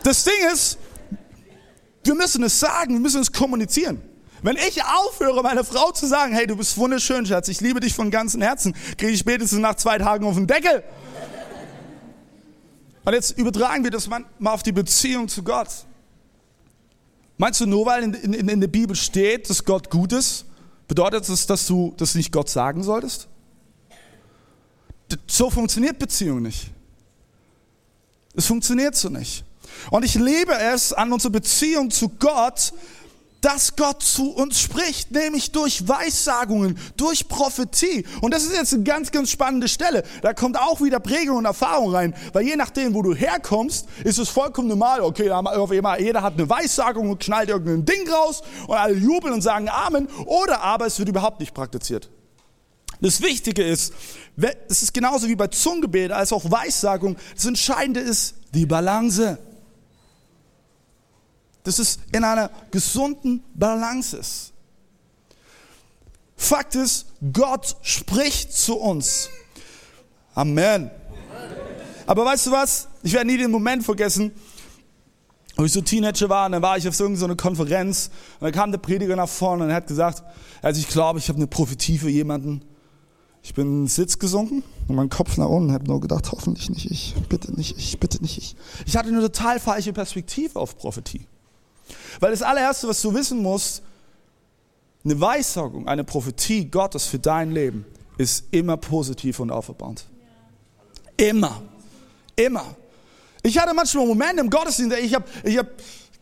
Das 0.03 0.23
Ding 0.23 0.33
ist, 0.53 0.77
wir 2.07 2.15
müssen 2.15 2.43
es 2.43 2.59
sagen, 2.59 2.93
wir 2.93 2.99
müssen 2.99 3.21
es 3.21 3.31
kommunizieren. 3.31 4.01
Wenn 4.41 4.55
ich 4.55 4.83
aufhöre, 4.83 5.41
meiner 5.41 5.63
Frau 5.63 5.91
zu 5.91 6.07
sagen, 6.07 6.33
hey, 6.33 6.47
du 6.47 6.55
bist 6.55 6.77
wunderschön, 6.77 7.25
Schatz, 7.25 7.47
ich 7.47 7.59
liebe 7.59 7.79
dich 7.79 7.93
von 7.93 8.11
ganzem 8.11 8.41
Herzen, 8.41 8.75
kriege 8.97 9.11
ich 9.11 9.19
spätestens 9.19 9.59
nach 9.59 9.75
zwei 9.75 9.97
Tagen 9.97 10.25
auf 10.25 10.35
den 10.35 10.47
Deckel. 10.47 10.83
Und 13.03 13.13
jetzt 13.13 13.37
übertragen 13.37 13.83
wir 13.83 13.91
das 13.91 14.07
mal 14.07 14.23
auf 14.43 14.63
die 14.63 14.71
Beziehung 14.71 15.27
zu 15.27 15.43
Gott. 15.43 15.69
Meinst 17.37 17.61
du, 17.61 17.65
nur 17.65 17.85
weil 17.85 18.03
in, 18.03 18.13
in, 18.13 18.49
in 18.49 18.61
der 18.61 18.67
Bibel 18.67 18.95
steht, 18.95 19.49
dass 19.49 19.63
Gott 19.63 19.89
gut 19.89 20.11
ist, 20.11 20.45
bedeutet 20.87 21.27
das, 21.29 21.45
dass 21.47 21.67
du 21.67 21.93
das 21.97 22.15
nicht 22.15 22.31
Gott 22.31 22.49
sagen 22.49 22.83
solltest? 22.83 23.27
So 25.27 25.49
funktioniert 25.49 25.99
Beziehung 25.99 26.41
nicht. 26.41 26.71
Es 28.35 28.45
funktioniert 28.45 28.95
so 28.95 29.09
nicht. 29.09 29.45
Und 29.91 30.05
ich 30.05 30.15
liebe 30.15 30.53
es 30.73 30.93
an 30.93 31.11
unserer 31.11 31.31
Beziehung 31.31 31.91
zu 31.91 32.09
Gott, 32.09 32.73
dass 33.41 33.75
Gott 33.75 34.01
zu 34.01 34.31
uns 34.31 34.59
spricht, 34.59 35.11
nämlich 35.11 35.51
durch 35.51 35.87
Weissagungen, 35.87 36.77
durch 36.97 37.27
Prophetie. 37.27 38.05
Und 38.21 38.33
das 38.33 38.43
ist 38.43 38.53
jetzt 38.53 38.73
eine 38.73 38.83
ganz, 38.83 39.11
ganz 39.11 39.29
spannende 39.29 39.67
Stelle. 39.67 40.03
Da 40.21 40.33
kommt 40.33 40.57
auch 40.59 40.81
wieder 40.81 40.99
Prägung 40.99 41.37
und 41.37 41.45
Erfahrung 41.45 41.93
rein, 41.93 42.15
weil 42.33 42.45
je 42.45 42.55
nachdem, 42.55 42.93
wo 42.93 43.01
du 43.01 43.13
herkommst, 43.13 43.87
ist 44.03 44.17
es 44.17 44.29
vollkommen 44.29 44.67
normal. 44.67 45.01
Okay, 45.01 45.31
jeder 45.99 46.21
hat 46.21 46.33
eine 46.33 46.49
Weissagung 46.49 47.09
und 47.09 47.19
knallt 47.19 47.49
irgendein 47.49 47.85
Ding 47.85 48.09
raus 48.09 48.41
und 48.67 48.75
alle 48.75 48.95
jubeln 48.95 49.33
und 49.33 49.41
sagen 49.41 49.69
Amen. 49.69 50.07
Oder 50.25 50.61
aber 50.61 50.87
es 50.87 50.97
wird 50.97 51.09
überhaupt 51.09 51.39
nicht 51.39 51.53
praktiziert. 51.53 52.09
Das 52.99 53.21
Wichtige 53.21 53.63
ist, 53.63 53.93
es 54.67 54.81
ist 54.81 54.93
genauso 54.93 55.27
wie 55.27 55.35
bei 55.35 55.47
Zungengebet 55.47 56.11
als 56.11 56.33
auch 56.33 56.49
Weissagung, 56.49 57.15
das 57.35 57.45
Entscheidende 57.45 57.99
ist 57.99 58.33
die 58.53 58.65
Balance. 58.65 59.37
Dass 61.67 61.79
es 61.79 61.99
in 62.13 62.23
einer 62.23 62.49
gesunden 62.71 63.43
Balance 63.53 64.15
ist. 64.15 64.53
Fakt 66.37 66.75
ist, 66.75 67.07
Gott 67.33 67.75
spricht 67.81 68.53
zu 68.53 68.77
uns. 68.77 69.27
Amen. 70.33 70.89
Aber 72.05 72.23
weißt 72.23 72.47
du 72.47 72.51
was? 72.51 72.87
Ich 73.03 73.11
werde 73.11 73.27
nie 73.27 73.37
den 73.37 73.51
Moment 73.51 73.83
vergessen, 73.83 74.31
wo 75.57 75.65
ich 75.65 75.73
so 75.73 75.81
Teenager 75.81 76.29
war 76.29 76.45
und 76.45 76.53
dann 76.53 76.61
war 76.61 76.77
ich 76.77 76.87
auf 76.87 76.95
so 76.95 77.05
Konferenz 77.35 78.11
und 78.39 78.45
dann 78.45 78.53
kam 78.53 78.71
der 78.71 78.77
Prediger 78.77 79.17
nach 79.17 79.27
vorne 79.27 79.65
und 79.65 79.69
er 79.69 79.75
hat 79.75 79.87
gesagt, 79.87 80.23
also 80.61 80.79
ich 80.79 80.87
glaube, 80.87 81.19
ich 81.19 81.27
habe 81.27 81.35
eine 81.35 81.47
Prophetie 81.47 81.97
für 81.97 82.09
jemanden. 82.09 82.61
Ich 83.43 83.53
bin 83.53 83.67
in 83.67 83.81
den 83.81 83.87
Sitz 83.87 84.19
gesunken 84.19 84.63
und 84.87 84.95
mein 84.95 85.09
Kopf 85.09 85.35
nach 85.35 85.49
unten, 85.49 85.73
habe 85.73 85.83
nur 85.83 85.99
gedacht, 85.99 86.31
hoffentlich 86.31 86.69
nicht 86.69 86.89
ich, 86.89 87.13
bitte 87.27 87.51
nicht 87.51 87.77
ich, 87.77 87.99
bitte 87.99 88.21
nicht 88.21 88.37
ich. 88.37 88.55
Ich 88.85 88.95
hatte 88.95 89.09
eine 89.09 89.19
total 89.19 89.59
falsche 89.59 89.91
Perspektive 89.91 90.57
auf 90.57 90.77
Prophetie. 90.77 91.27
Weil 92.19 92.31
das 92.31 92.41
allererste, 92.41 92.87
was 92.87 93.01
du 93.01 93.13
wissen 93.13 93.41
musst, 93.41 93.81
eine 95.03 95.19
Weissagung, 95.19 95.87
eine 95.87 96.03
Prophetie 96.03 96.65
Gottes 96.65 97.05
für 97.05 97.19
dein 97.19 97.51
Leben 97.51 97.85
ist 98.17 98.45
immer 98.51 98.77
positiv 98.77 99.39
und 99.39 99.51
auferbauend. 99.51 100.05
Immer. 101.15 101.61
Immer. 102.35 102.75
Ich 103.43 103.57
hatte 103.57 103.73
manchmal 103.73 104.05
Momente 104.05 104.41
im 104.41 104.49
Gottesdienst, 104.49 104.97
ich 104.97 105.13
habe 105.13 105.25
ich 105.43 105.57
hab 105.57 105.67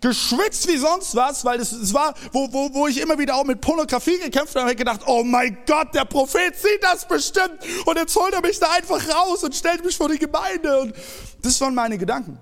geschwitzt 0.01 0.67
wie 0.67 0.77
sonst 0.77 1.15
was, 1.15 1.43
weil 1.43 1.59
es, 1.59 1.93
war, 1.93 2.13
wo, 2.31 2.51
wo, 2.51 2.73
wo 2.73 2.87
ich 2.87 3.01
immer 3.01 3.17
wieder 3.17 3.35
auch 3.35 3.43
mit 3.43 3.61
Pornografie 3.61 4.19
gekämpft 4.19 4.55
habe, 4.55 4.65
habe 4.65 4.75
gedacht, 4.75 5.01
oh 5.07 5.23
mein 5.23 5.57
Gott, 5.65 5.95
der 5.95 6.05
Prophet 6.05 6.55
sieht 6.55 6.83
das 6.83 7.07
bestimmt 7.07 7.57
und 7.85 7.97
jetzt 7.97 8.15
holt 8.15 8.33
er 8.33 8.41
mich 8.41 8.59
da 8.59 8.67
einfach 8.71 9.01
raus 9.09 9.43
und 9.43 9.55
stellt 9.55 9.83
mich 9.83 9.97
vor 9.97 10.09
die 10.09 10.19
Gemeinde 10.19 10.81
und 10.81 10.93
das 11.41 11.59
waren 11.61 11.73
meine 11.73 11.97
Gedanken. 11.97 12.37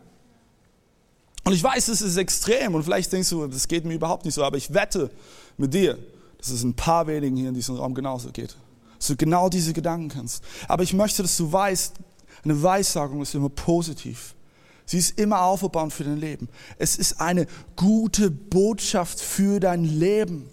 Und 1.44 1.54
ich 1.54 1.64
weiß, 1.64 1.90
es 1.90 2.02
ist 2.02 2.18
extrem 2.18 2.74
und 2.76 2.84
vielleicht 2.84 3.12
denkst 3.12 3.30
du, 3.30 3.48
das 3.48 3.68
geht 3.68 3.86
mir 3.86 3.94
überhaupt 3.94 4.26
nicht 4.26 4.34
so, 4.34 4.44
aber 4.44 4.58
ich 4.58 4.74
wette 4.74 5.10
mit 5.58 5.74
dir, 5.74 5.98
dass 6.38 6.50
es 6.50 6.64
ein 6.64 6.74
paar 6.74 7.08
wenigen 7.08 7.36
hier 7.36 7.50
in 7.50 7.56
diesem 7.56 7.76
Raum 7.76 7.94
genauso 7.94 8.30
geht. 8.30 8.56
Dass 8.98 9.08
du 9.08 9.16
genau 9.18 9.50
diese 9.50 9.74
Gedanken 9.74 10.10
kennst. 10.10 10.44
Aber 10.68 10.84
ich 10.84 10.94
möchte, 10.94 11.22
dass 11.22 11.36
du 11.36 11.52
weißt, 11.52 11.96
eine 12.44 12.64
Weissagung 12.64 13.22
ist 13.22 13.36
immer 13.36 13.50
positiv. 13.50 14.36
Sie 14.86 14.98
ist 14.98 15.18
immer 15.18 15.42
aufbauend 15.42 15.94
für 15.94 16.04
dein 16.04 16.18
Leben. 16.18 16.50
Es 16.78 16.98
ist 16.98 17.20
eine 17.22 17.48
gute 17.76 18.30
Botschaft 18.30 19.20
für 19.20 19.60
dein 19.60 19.86
Leben. 19.86 20.50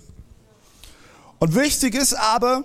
Und 1.39 1.55
wichtig 1.55 1.95
ist 1.95 2.15
aber, 2.15 2.65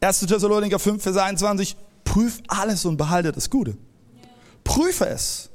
1. 0.00 0.20
Thessaloniker 0.20 0.78
5, 0.78 1.02
Vers 1.02 1.16
21, 1.16 1.76
prüf 2.04 2.40
alles 2.48 2.84
und 2.84 2.96
behalte 2.96 3.32
das 3.32 3.50
Gute. 3.50 3.76
Prüfe 4.64 5.06
es. 5.06 5.50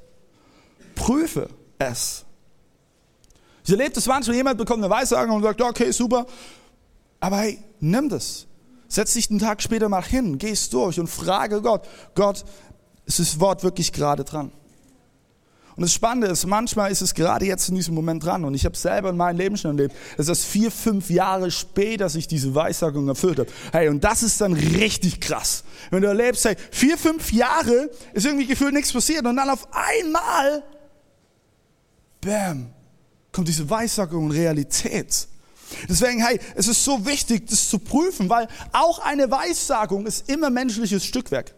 Prüfe 0.95 1.49
es. 1.87 2.25
Ich 3.63 3.71
erlebe 3.71 3.91
das 3.91 4.07
manchmal, 4.07 4.35
jemand 4.35 4.57
bekommt 4.57 4.83
eine 4.83 4.91
Weissagung 4.91 5.35
und 5.35 5.43
sagt, 5.43 5.61
okay, 5.61 5.91
super, 5.91 6.25
aber 7.19 7.37
hey, 7.37 7.59
nimm 7.79 8.09
das. 8.09 8.47
Setz 8.87 9.13
dich 9.13 9.29
einen 9.29 9.39
Tag 9.39 9.61
später 9.61 9.87
mal 9.87 10.03
hin, 10.03 10.37
gehst 10.37 10.73
durch 10.73 10.99
und 10.99 11.07
frage 11.07 11.61
Gott, 11.61 11.87
Gott, 12.15 12.43
ist 13.05 13.19
das 13.19 13.39
Wort 13.39 13.63
wirklich 13.63 13.93
gerade 13.93 14.23
dran? 14.23 14.51
Und 15.75 15.83
das 15.83 15.93
Spannende 15.93 16.27
ist, 16.27 16.45
manchmal 16.45 16.91
ist 16.91 17.01
es 17.01 17.13
gerade 17.13 17.45
jetzt 17.45 17.69
in 17.69 17.75
diesem 17.75 17.95
Moment 17.95 18.23
dran. 18.23 18.43
Und 18.43 18.53
ich 18.53 18.65
habe 18.65 18.75
selber 18.75 19.09
in 19.09 19.17
meinem 19.17 19.37
Leben 19.37 19.57
schon 19.57 19.77
erlebt, 19.77 19.95
dass 20.17 20.25
das 20.25 20.43
vier, 20.43 20.69
fünf 20.69 21.09
Jahre 21.09 21.49
später 21.49 22.09
sich 22.09 22.27
diese 22.27 22.53
Weissagung 22.53 23.07
erfüllt 23.07 23.39
hat. 23.39 23.47
Hey, 23.71 23.87
und 23.87 24.03
das 24.03 24.21
ist 24.21 24.41
dann 24.41 24.53
richtig 24.53 25.21
krass. 25.21 25.63
Wenn 25.89 26.01
du 26.01 26.07
erlebst, 26.09 26.43
hey, 26.45 26.55
vier, 26.71 26.97
fünf 26.97 27.31
Jahre 27.31 27.89
ist 28.13 28.25
irgendwie 28.25 28.47
gefühlt 28.47 28.73
nichts 28.73 28.91
passiert. 28.91 29.25
Und 29.25 29.37
dann 29.37 29.49
auf 29.49 29.67
einmal, 29.71 30.63
bam, 32.21 32.73
kommt 33.31 33.47
diese 33.47 33.69
Weissagung 33.69 34.25
in 34.27 34.31
Realität. 34.31 35.27
Deswegen, 35.89 36.23
hey, 36.25 36.39
es 36.55 36.67
ist 36.67 36.83
so 36.83 37.05
wichtig, 37.05 37.47
das 37.47 37.69
zu 37.69 37.79
prüfen, 37.79 38.29
weil 38.29 38.47
auch 38.73 38.99
eine 38.99 39.31
Weissagung 39.31 40.05
ist 40.05 40.29
immer 40.29 40.49
menschliches 40.49 41.05
Stückwerk. 41.05 41.53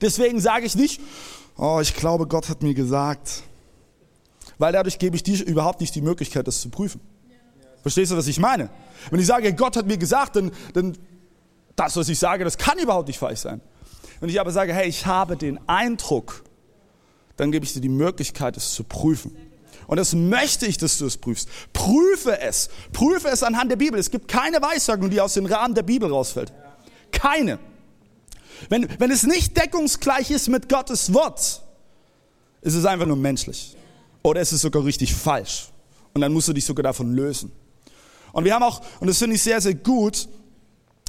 Deswegen 0.00 0.40
sage 0.40 0.66
ich 0.66 0.74
nicht, 0.74 1.00
oh, 1.56 1.78
ich 1.80 1.94
glaube, 1.94 2.26
Gott 2.26 2.48
hat 2.48 2.62
mir 2.62 2.74
gesagt. 2.74 3.42
Weil 4.58 4.72
dadurch 4.72 4.98
gebe 4.98 5.16
ich 5.16 5.22
dir 5.22 5.44
überhaupt 5.44 5.80
nicht 5.80 5.94
die 5.94 6.00
Möglichkeit, 6.00 6.46
das 6.46 6.60
zu 6.60 6.70
prüfen. 6.70 7.00
Verstehst 7.82 8.12
du, 8.12 8.16
was 8.16 8.28
ich 8.28 8.38
meine? 8.38 8.70
Wenn 9.10 9.20
ich 9.20 9.26
sage, 9.26 9.52
Gott 9.54 9.76
hat 9.76 9.86
mir 9.86 9.98
gesagt, 9.98 10.36
dann, 10.36 10.52
dann 10.72 10.96
das, 11.76 11.96
was 11.96 12.08
ich 12.08 12.18
sage, 12.18 12.44
das 12.44 12.56
kann 12.58 12.78
überhaupt 12.78 13.08
nicht 13.08 13.18
falsch 13.18 13.40
sein. 13.40 13.60
Wenn 14.20 14.28
ich 14.28 14.40
aber 14.40 14.52
sage, 14.52 14.72
hey, 14.72 14.88
ich 14.88 15.06
habe 15.06 15.36
den 15.36 15.58
Eindruck, 15.68 16.44
dann 17.36 17.50
gebe 17.50 17.64
ich 17.64 17.72
dir 17.72 17.80
die 17.80 17.88
Möglichkeit, 17.88 18.56
es 18.56 18.72
zu 18.72 18.84
prüfen. 18.84 19.36
Und 19.92 19.98
das 19.98 20.14
möchte 20.14 20.64
ich, 20.64 20.78
dass 20.78 20.96
du 20.96 21.04
es 21.04 21.18
prüfst. 21.18 21.50
Prüfe 21.74 22.40
es. 22.40 22.70
Prüfe 22.94 23.28
es 23.28 23.42
anhand 23.42 23.70
der 23.70 23.76
Bibel. 23.76 24.00
Es 24.00 24.10
gibt 24.10 24.26
keine 24.26 24.62
Weissagung, 24.62 25.10
die 25.10 25.20
aus 25.20 25.34
dem 25.34 25.44
Rahmen 25.44 25.74
der 25.74 25.82
Bibel 25.82 26.10
rausfällt. 26.10 26.50
Keine. 27.10 27.58
Wenn, 28.70 28.88
wenn 28.98 29.10
es 29.10 29.24
nicht 29.24 29.54
deckungsgleich 29.54 30.30
ist 30.30 30.48
mit 30.48 30.70
Gottes 30.70 31.12
Wort, 31.12 31.62
ist 32.62 32.74
es 32.74 32.86
einfach 32.86 33.04
nur 33.04 33.18
menschlich. 33.18 33.76
Oder 34.22 34.40
ist 34.40 34.52
es 34.52 34.62
sogar 34.62 34.82
richtig 34.82 35.14
falsch. 35.14 35.68
Und 36.14 36.22
dann 36.22 36.32
musst 36.32 36.48
du 36.48 36.54
dich 36.54 36.64
sogar 36.64 36.84
davon 36.84 37.12
lösen. 37.12 37.52
Und 38.32 38.46
wir 38.46 38.54
haben 38.54 38.62
auch, 38.62 38.80
und 39.00 39.08
das 39.08 39.18
finde 39.18 39.36
ich 39.36 39.42
sehr, 39.42 39.60
sehr 39.60 39.74
gut, 39.74 40.26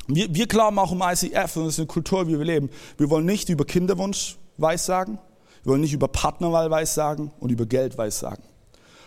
wir, 0.08 0.36
wir 0.36 0.46
glauben 0.46 0.78
auch 0.78 0.92
im 0.92 1.02
ICF, 1.02 1.56
und 1.56 1.68
das 1.68 1.76
ist 1.76 1.80
eine 1.80 1.88
Kultur, 1.88 2.28
wie 2.28 2.38
wir 2.38 2.44
leben, 2.44 2.70
wir 2.98 3.10
wollen 3.10 3.26
nicht 3.26 3.48
über 3.48 3.64
Kinderwunsch 3.64 4.36
weissagen, 4.58 5.20
wir 5.64 5.72
wollen 5.72 5.80
nicht 5.80 5.94
über 5.94 6.10
Partnerwahl 6.10 6.70
weissagen 6.70 7.32
und 7.40 7.50
über 7.50 7.66
Geld 7.66 7.98
weissagen. 7.98 8.44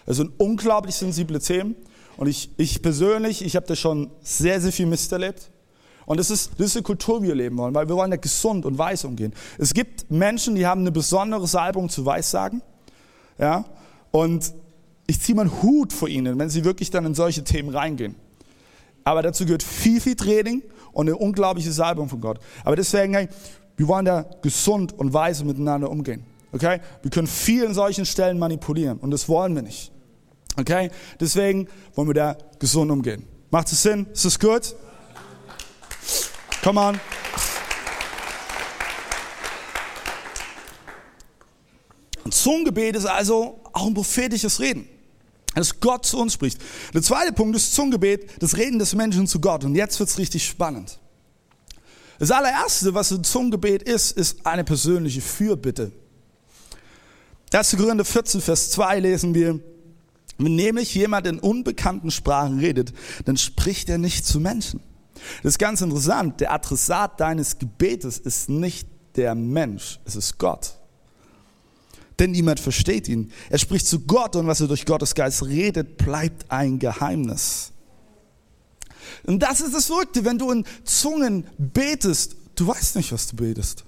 Das 0.06 0.16
sind 0.16 0.32
unglaublich 0.38 0.94
sensible 0.94 1.40
Themen. 1.40 1.76
Und 2.16 2.28
ich, 2.28 2.50
ich 2.56 2.80
persönlich, 2.80 3.44
ich 3.44 3.56
habe 3.56 3.66
da 3.66 3.76
schon 3.76 4.10
sehr, 4.22 4.60
sehr 4.60 4.72
viel 4.72 4.86
Mist 4.86 5.12
erlebt. 5.12 5.50
Und 6.06 6.18
das 6.18 6.30
ist, 6.30 6.52
das 6.56 6.68
ist 6.68 6.76
eine 6.76 6.84
Kultur, 6.84 7.22
wie 7.22 7.26
wir 7.26 7.34
leben 7.34 7.58
wollen, 7.58 7.74
weil 7.74 7.88
wir 7.88 7.96
wollen 7.96 8.12
ja 8.12 8.16
gesund 8.16 8.64
und 8.64 8.78
weiß 8.78 9.04
umgehen. 9.04 9.34
Es 9.58 9.74
gibt 9.74 10.10
Menschen, 10.10 10.54
die 10.54 10.64
haben 10.66 10.82
eine 10.82 10.92
besondere 10.92 11.46
Salbung 11.48 11.88
zu 11.88 12.06
Weissagen. 12.06 12.62
Ja? 13.38 13.64
Und 14.12 14.54
ich 15.08 15.20
ziehe 15.20 15.34
meinen 15.34 15.62
Hut 15.62 15.92
vor 15.92 16.08
ihnen, 16.08 16.38
wenn 16.38 16.48
sie 16.48 16.64
wirklich 16.64 16.90
dann 16.90 17.04
in 17.04 17.14
solche 17.14 17.42
Themen 17.42 17.70
reingehen. 17.70 18.14
Aber 19.04 19.22
dazu 19.22 19.44
gehört 19.44 19.62
viel, 19.64 20.00
viel 20.00 20.14
Training 20.14 20.62
und 20.92 21.08
eine 21.08 21.16
unglaubliche 21.16 21.72
Salbung 21.72 22.08
von 22.08 22.20
Gott. 22.20 22.38
Aber 22.64 22.76
deswegen, 22.76 23.14
hey, 23.14 23.28
wir 23.76 23.88
wollen 23.88 24.04
da 24.04 24.24
gesund 24.42 24.96
und 24.98 25.12
weise 25.12 25.44
miteinander 25.44 25.90
umgehen. 25.90 26.24
Okay? 26.52 26.80
Wir 27.02 27.10
können 27.10 27.26
viel 27.26 27.64
in 27.64 27.74
solchen 27.74 28.06
Stellen 28.06 28.38
manipulieren 28.38 28.98
und 28.98 29.10
das 29.10 29.28
wollen 29.28 29.54
wir 29.54 29.62
nicht. 29.62 29.92
Okay? 30.56 30.90
Deswegen 31.20 31.68
wollen 31.94 32.08
wir 32.08 32.14
da 32.14 32.38
gesund 32.58 32.90
umgehen. 32.90 33.26
Macht 33.50 33.70
es 33.70 33.82
Sinn? 33.82 34.06
Ist 34.12 34.24
das 34.24 34.38
gut? 34.38 34.74
Come 36.62 36.80
on. 36.80 37.00
Ein 42.24 42.32
Zungengebet 42.32 42.96
ist 42.96 43.06
also 43.06 43.60
auch 43.72 43.86
ein 43.86 43.94
prophetisches 43.94 44.58
Reden, 44.58 44.88
dass 45.54 45.78
Gott 45.78 46.04
zu 46.06 46.18
uns 46.18 46.32
spricht. 46.32 46.58
Der 46.92 47.02
zweite 47.02 47.32
Punkt 47.32 47.54
ist 47.54 47.72
Zungengebet, 47.72 48.42
das 48.42 48.56
Reden 48.56 48.80
des 48.80 48.94
Menschen 48.96 49.28
zu 49.28 49.40
Gott. 49.40 49.62
Und 49.62 49.76
jetzt 49.76 50.00
wird 50.00 50.08
es 50.08 50.18
richtig 50.18 50.44
spannend. 50.44 50.98
Das 52.18 52.30
allererste, 52.30 52.94
was 52.94 53.12
ein 53.12 53.22
Zungengebet 53.22 53.82
ist, 53.82 54.12
ist 54.12 54.44
eine 54.44 54.64
persönliche 54.64 55.20
Fürbitte. 55.20 55.92
1. 57.52 57.76
Korinther 57.76 58.04
14, 58.04 58.40
Vers 58.40 58.70
2 58.70 59.00
lesen 59.00 59.34
wir, 59.34 59.60
wenn 60.38 60.54
nämlich 60.54 60.94
jemand 60.94 61.26
in 61.26 61.38
unbekannten 61.38 62.10
Sprachen 62.10 62.58
redet, 62.58 62.92
dann 63.24 63.36
spricht 63.36 63.88
er 63.88 63.98
nicht 63.98 64.26
zu 64.26 64.40
Menschen 64.40 64.80
das 65.42 65.54
ist 65.54 65.58
ganz 65.58 65.80
interessant. 65.80 66.40
Der 66.40 66.52
Adressat 66.52 67.20
deines 67.20 67.58
Gebetes 67.58 68.18
ist 68.18 68.48
nicht 68.48 68.88
der 69.16 69.34
Mensch, 69.34 70.00
es 70.04 70.16
ist 70.16 70.38
Gott. 70.38 70.78
Denn 72.18 72.30
niemand 72.30 72.60
versteht 72.60 73.08
ihn. 73.08 73.30
Er 73.50 73.58
spricht 73.58 73.86
zu 73.86 74.00
Gott 74.00 74.36
und 74.36 74.46
was 74.46 74.60
er 74.60 74.68
durch 74.68 74.86
Gottes 74.86 75.14
Geist 75.14 75.44
redet, 75.44 75.98
bleibt 75.98 76.50
ein 76.50 76.78
Geheimnis. 76.78 77.72
Und 79.24 79.40
das 79.40 79.60
ist 79.60 79.74
das 79.74 79.86
Verrückte, 79.86 80.24
wenn 80.24 80.38
du 80.38 80.50
in 80.50 80.64
Zungen 80.84 81.46
betest, 81.58 82.36
du 82.54 82.66
weißt 82.66 82.96
nicht, 82.96 83.12
was 83.12 83.28
du 83.28 83.36
betest. 83.36 83.84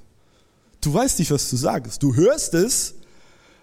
Du 0.80 0.92
weißt 0.92 1.18
nicht, 1.18 1.30
was 1.30 1.48
du 1.50 1.56
sagst. 1.56 2.02
Du 2.02 2.14
hörst 2.14 2.54
es, 2.54 2.94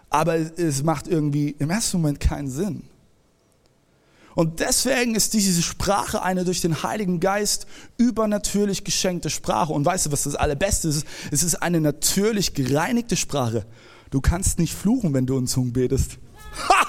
aber 0.09 0.38
es 0.38 0.83
macht 0.83 1.07
irgendwie 1.07 1.55
im 1.59 1.69
ersten 1.69 1.97
Moment 1.97 2.19
keinen 2.19 2.50
Sinn. 2.50 2.83
Und 4.35 4.59
deswegen 4.59 5.15
ist 5.15 5.33
diese 5.33 5.62
Sprache 5.62 6.21
eine 6.21 6.43
durch 6.43 6.59
den 6.59 6.83
Heiligen 6.83 7.21
Geist 7.21 7.67
übernatürlich 7.97 8.83
geschenkte 8.83 9.29
Sprache. 9.29 9.71
Und 9.71 9.85
weißt 9.85 10.07
du, 10.07 10.12
was 10.12 10.24
das 10.24 10.35
Allerbeste 10.35 10.89
ist? 10.89 11.07
Es 11.31 11.41
ist 11.41 11.55
eine 11.55 11.79
natürlich 11.79 12.53
gereinigte 12.53 13.15
Sprache. 13.15 13.65
Du 14.09 14.19
kannst 14.19 14.59
nicht 14.59 14.74
fluchen, 14.74 15.13
wenn 15.13 15.25
du 15.25 15.38
in 15.38 15.47
Zungen 15.47 15.71
betest. 15.71 16.17
Ha! 16.67 16.85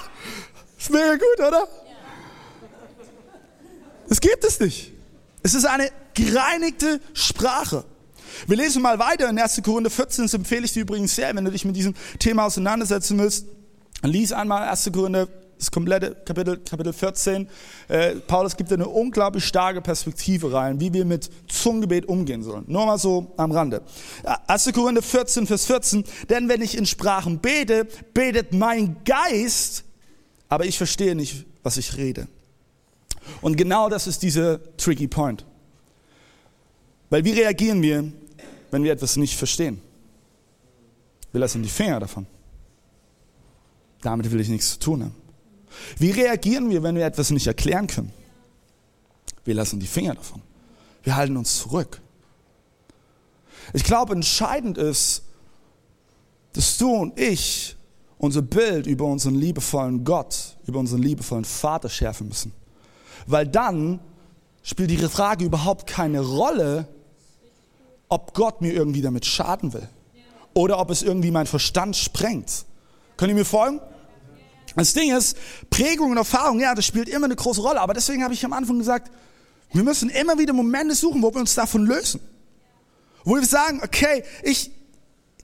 Ist 0.77 0.91
mega 0.91 1.13
gut, 1.13 1.47
oder? 1.47 1.69
Es 4.09 4.21
gibt 4.21 4.45
es 4.45 4.59
nicht. 4.59 4.93
Es 5.43 5.55
ist 5.55 5.67
eine 5.67 5.91
gereinigte 6.15 7.01
Sprache. 7.15 7.85
Wir 8.47 8.57
lesen 8.57 8.83
mal 8.83 8.99
weiter 8.99 9.29
in 9.29 9.39
1. 9.39 9.63
Korinther 9.63 9.91
14, 9.91 10.25
das 10.25 10.35
empfehle 10.35 10.65
ich 10.65 10.73
dir 10.73 10.83
übrigens 10.83 11.15
sehr, 11.15 11.35
wenn 11.35 11.45
du 11.45 11.51
dich 11.51 11.65
mit 11.65 11.77
diesem 11.77 11.95
Thema 12.19 12.47
auseinandersetzen 12.47 13.19
willst. 13.19 13.47
Lies 14.03 14.33
einmal 14.33 14.69
1. 14.69 14.91
Korinther 14.93 15.29
das 15.59 15.71
komplette 15.71 16.15
Kapitel, 16.15 16.59
Kapitel 16.59 16.93
14. 16.93 17.49
Äh, 17.89 18.17
Paulus 18.17 18.57
gibt 18.57 18.73
eine 18.73 18.89
unglaublich 18.89 19.45
starke 19.45 19.81
Perspektive 19.81 20.53
rein, 20.53 20.81
wie 20.81 20.93
wir 20.93 21.05
mit 21.05 21.31
Zungengebet 21.49 22.07
umgehen 22.07 22.43
sollen. 22.43 22.65
Nur 22.67 22.87
mal 22.87 22.99
so 22.99 23.33
am 23.37 23.53
Rande. 23.53 23.83
1. 24.47 24.73
Korinther 24.73 25.03
14, 25.03 25.47
Vers 25.47 25.67
14. 25.67 26.05
Denn 26.29 26.49
wenn 26.49 26.63
ich 26.63 26.77
in 26.77 26.87
Sprachen 26.87 27.39
bete, 27.39 27.87
betet 28.13 28.53
mein 28.53 28.97
Geist, 29.05 29.85
aber 30.49 30.67
ich 30.67 30.77
verstehe 30.77 31.15
nicht, 31.15 31.47
was 31.63 31.77
ich 31.77 31.97
rede. 31.97 32.29
Und 33.41 33.57
genau 33.57 33.89
das 33.89 34.07
ist 34.07 34.23
dieser 34.23 34.61
tricky 34.77 35.09
point. 35.09 35.45
Weil 37.11 37.25
wie 37.25 37.33
reagieren 37.33 37.83
wir, 37.83 38.13
wenn 38.71 38.83
wir 38.83 38.93
etwas 38.93 39.17
nicht 39.17 39.37
verstehen? 39.37 39.81
Wir 41.33 41.41
lassen 41.41 41.63
die 41.63 41.69
Finger 41.69 42.01
davon. 42.01 42.27
Damit 44.03 44.31
will 44.31 44.41
ich 44.41 44.49
nichts 44.49 44.73
zu 44.73 44.79
tun 44.79 45.05
haben. 45.05 45.15
Wie 45.99 46.11
reagieren 46.11 46.71
wir, 46.71 46.83
wenn 46.83 46.97
wir 46.97 47.05
etwas 47.05 47.31
nicht 47.31 47.47
erklären 47.47 47.87
können? 47.87 48.13
Wir 49.45 49.55
lassen 49.55 49.81
die 49.81 49.87
Finger 49.87 50.15
davon. 50.15 50.43
Wir 51.03 51.17
halten 51.17 51.37
uns 51.37 51.59
zurück. 51.59 52.01
Ich 53.73 53.85
glaube, 53.85 54.13
entscheidend 54.13 54.79
ist, 54.79 55.23
dass 56.53 56.79
du 56.79 56.91
und 56.91 57.19
ich 57.19 57.77
unser 58.19 58.43
Bild 58.43 58.87
über 58.87 59.05
unseren 59.05 59.35
liebevollen 59.35 60.05
Gott, 60.05 60.57
über 60.67 60.79
unseren 60.79 61.03
liebevollen 61.03 61.45
Vater 61.45 61.89
schärfen 61.89 62.29
müssen. 62.29 62.53
Weil 63.27 63.47
dann 63.47 64.01
spielt 64.63 64.91
die 64.91 64.97
Frage 64.97 65.45
überhaupt 65.45 65.87
keine 65.87 66.21
Rolle, 66.21 66.89
ob 68.09 68.35
Gott 68.35 68.61
mir 68.61 68.73
irgendwie 68.73 69.03
damit 69.03 69.27
schaden 69.27 69.73
will. 69.73 69.89
Oder 70.55 70.79
ob 70.79 70.91
es 70.91 71.03
irgendwie 71.03 71.31
mein 71.31 71.47
Verstand 71.47 71.97
sprengt. 71.97 72.65
Könnt 73.17 73.31
ihr 73.31 73.35
mir 73.35 73.45
folgen? 73.45 73.81
Das 74.75 74.93
Ding 74.93 75.15
ist, 75.15 75.37
Prägung 75.71 76.11
und 76.11 76.17
Erfahrung, 76.17 76.61
ja, 76.61 76.75
das 76.75 76.85
spielt 76.85 77.09
immer 77.09 77.25
eine 77.25 77.37
große 77.37 77.61
Rolle. 77.61 77.81
Aber 77.81 77.95
deswegen 77.95 78.23
habe 78.23 78.35
ich 78.35 78.45
am 78.45 78.53
Anfang 78.53 78.79
gesagt, 78.79 79.11
wir 79.73 79.83
müssen 79.83 80.11
immer 80.11 80.39
wieder 80.39 80.53
Momente 80.53 80.95
suchen, 80.95 81.23
wo 81.23 81.33
wir 81.33 81.41
uns 81.41 81.55
davon 81.55 81.87
lösen. 81.87 82.21
Wo 83.25 83.35
wir 83.35 83.45
sagen, 83.45 83.81
okay, 83.83 84.23
ich, 84.43 84.71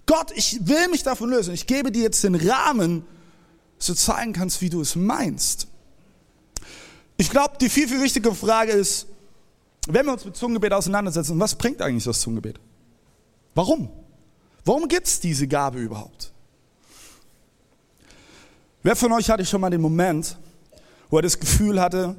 Gott, 0.07 0.33
ich 0.35 0.67
will 0.67 0.89
mich 0.89 1.03
davon 1.03 1.31
lösen. 1.31 1.55
Ich 1.55 1.67
gebe 1.67 1.91
dir 1.91 2.03
jetzt 2.03 2.23
den 2.25 2.35
Rahmen, 2.35 3.05
du 3.85 3.95
zeigen 3.95 4.33
kannst, 4.33 4.61
wie 4.61 4.71
du 4.71 4.81
es 4.81 4.95
meinst. 4.95 5.67
Ich 7.17 7.31
glaube, 7.31 7.57
die 7.61 7.69
viel, 7.69 7.89
viel 7.89 8.03
wichtigere 8.03 8.35
Frage 8.35 8.73
ist, 8.73 9.07
wenn 9.89 10.07
wir 10.07 10.13
uns 10.13 10.25
mit 10.25 10.37
Zungengebet 10.37 10.73
auseinandersetzen, 10.73 11.39
was 11.41 11.55
bringt 11.55 11.83
eigentlich 11.83 12.05
das 12.05 12.21
Zungengebet? 12.21 12.59
Warum? 13.55 13.91
Warum 14.65 14.89
gibt 14.89 15.07
es 15.07 15.21
diese 15.21 15.49
Gabe 15.49 15.81
überhaupt? 15.81 16.33
Wer 18.83 18.97
von 18.97 19.13
euch 19.13 19.29
hatte 19.31 19.45
schon 19.45 19.61
mal 19.61 19.71
den 19.71 19.81
Moment, 19.81 20.37
wo 21.11 21.19
er 21.19 21.23
das 21.23 21.39
Gefühl 21.39 21.81
hatte, 21.81 22.17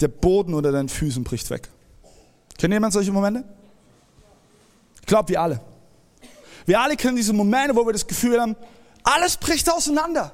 der 0.00 0.08
Boden 0.08 0.54
unter 0.54 0.72
deinen 0.72 0.88
Füßen 0.88 1.24
bricht 1.24 1.48
weg? 1.50 1.68
Kennt 2.58 2.72
jemand 2.72 2.92
solche 2.92 3.12
Momente? 3.12 3.44
Ich 5.00 5.06
glaube, 5.06 5.30
wir 5.30 5.40
alle. 5.40 5.60
Wir 6.64 6.80
alle 6.80 6.96
kennen 6.96 7.16
diese 7.16 7.32
Momente, 7.32 7.74
wo 7.74 7.84
wir 7.84 7.92
das 7.92 8.06
Gefühl 8.06 8.40
haben, 8.40 8.56
alles 9.02 9.36
bricht 9.36 9.70
auseinander. 9.70 10.32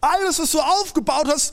Alles, 0.00 0.38
was 0.38 0.52
du 0.52 0.60
aufgebaut 0.60 1.26
hast, 1.28 1.52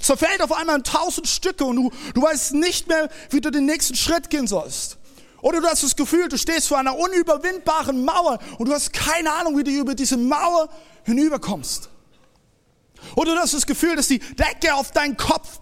zerfällt 0.00 0.42
auf 0.42 0.52
einmal 0.52 0.76
in 0.76 0.84
tausend 0.84 1.28
Stücke 1.28 1.64
und 1.64 1.76
du, 1.76 1.90
du 2.14 2.22
weißt 2.22 2.54
nicht 2.54 2.88
mehr, 2.88 3.08
wie 3.30 3.40
du 3.40 3.50
den 3.50 3.66
nächsten 3.66 3.94
Schritt 3.94 4.30
gehen 4.30 4.46
sollst. 4.46 4.98
Oder 5.42 5.60
du 5.60 5.66
hast 5.68 5.82
das 5.82 5.94
Gefühl, 5.94 6.28
du 6.28 6.38
stehst 6.38 6.68
vor 6.68 6.78
einer 6.78 6.98
unüberwindbaren 6.98 8.04
Mauer 8.04 8.38
und 8.58 8.68
du 8.68 8.72
hast 8.72 8.92
keine 8.92 9.32
Ahnung, 9.32 9.56
wie 9.56 9.64
du 9.64 9.70
über 9.70 9.94
diese 9.94 10.16
Mauer 10.16 10.68
hinüberkommst. 11.04 11.88
Oder 13.14 13.34
du 13.34 13.40
hast 13.40 13.54
das 13.54 13.66
Gefühl, 13.66 13.96
dass 13.96 14.08
die 14.08 14.18
Decke 14.18 14.74
auf 14.74 14.90
deinen 14.90 15.16
Kopf 15.16 15.60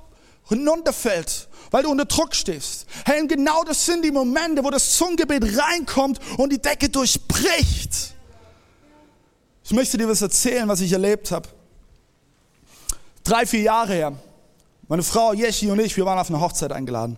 hinunterfällt, 0.48 1.48
weil 1.70 1.82
du 1.82 1.90
unter 1.90 2.04
Druck 2.04 2.34
stehst. 2.34 2.86
Hey, 3.04 3.20
und 3.20 3.28
genau 3.28 3.64
das 3.64 3.84
sind 3.84 4.04
die 4.04 4.10
Momente, 4.10 4.64
wo 4.64 4.70
das 4.70 4.96
Zungengebet 4.96 5.58
reinkommt 5.58 6.18
und 6.38 6.50
die 6.50 6.62
Decke 6.62 6.88
durchbricht. 6.88 8.14
Ich 9.64 9.72
möchte 9.72 9.96
dir 9.96 10.08
was 10.08 10.22
erzählen, 10.22 10.68
was 10.68 10.80
ich 10.80 10.92
erlebt 10.92 11.30
habe. 11.30 11.48
Drei, 13.24 13.46
vier 13.46 13.62
Jahre 13.62 13.94
her. 13.94 14.12
Meine 14.86 15.02
Frau 15.02 15.32
Jeschi 15.32 15.70
und 15.70 15.80
ich, 15.80 15.96
wir 15.96 16.04
waren 16.04 16.18
auf 16.18 16.28
eine 16.28 16.42
Hochzeit 16.42 16.72
eingeladen. 16.72 17.16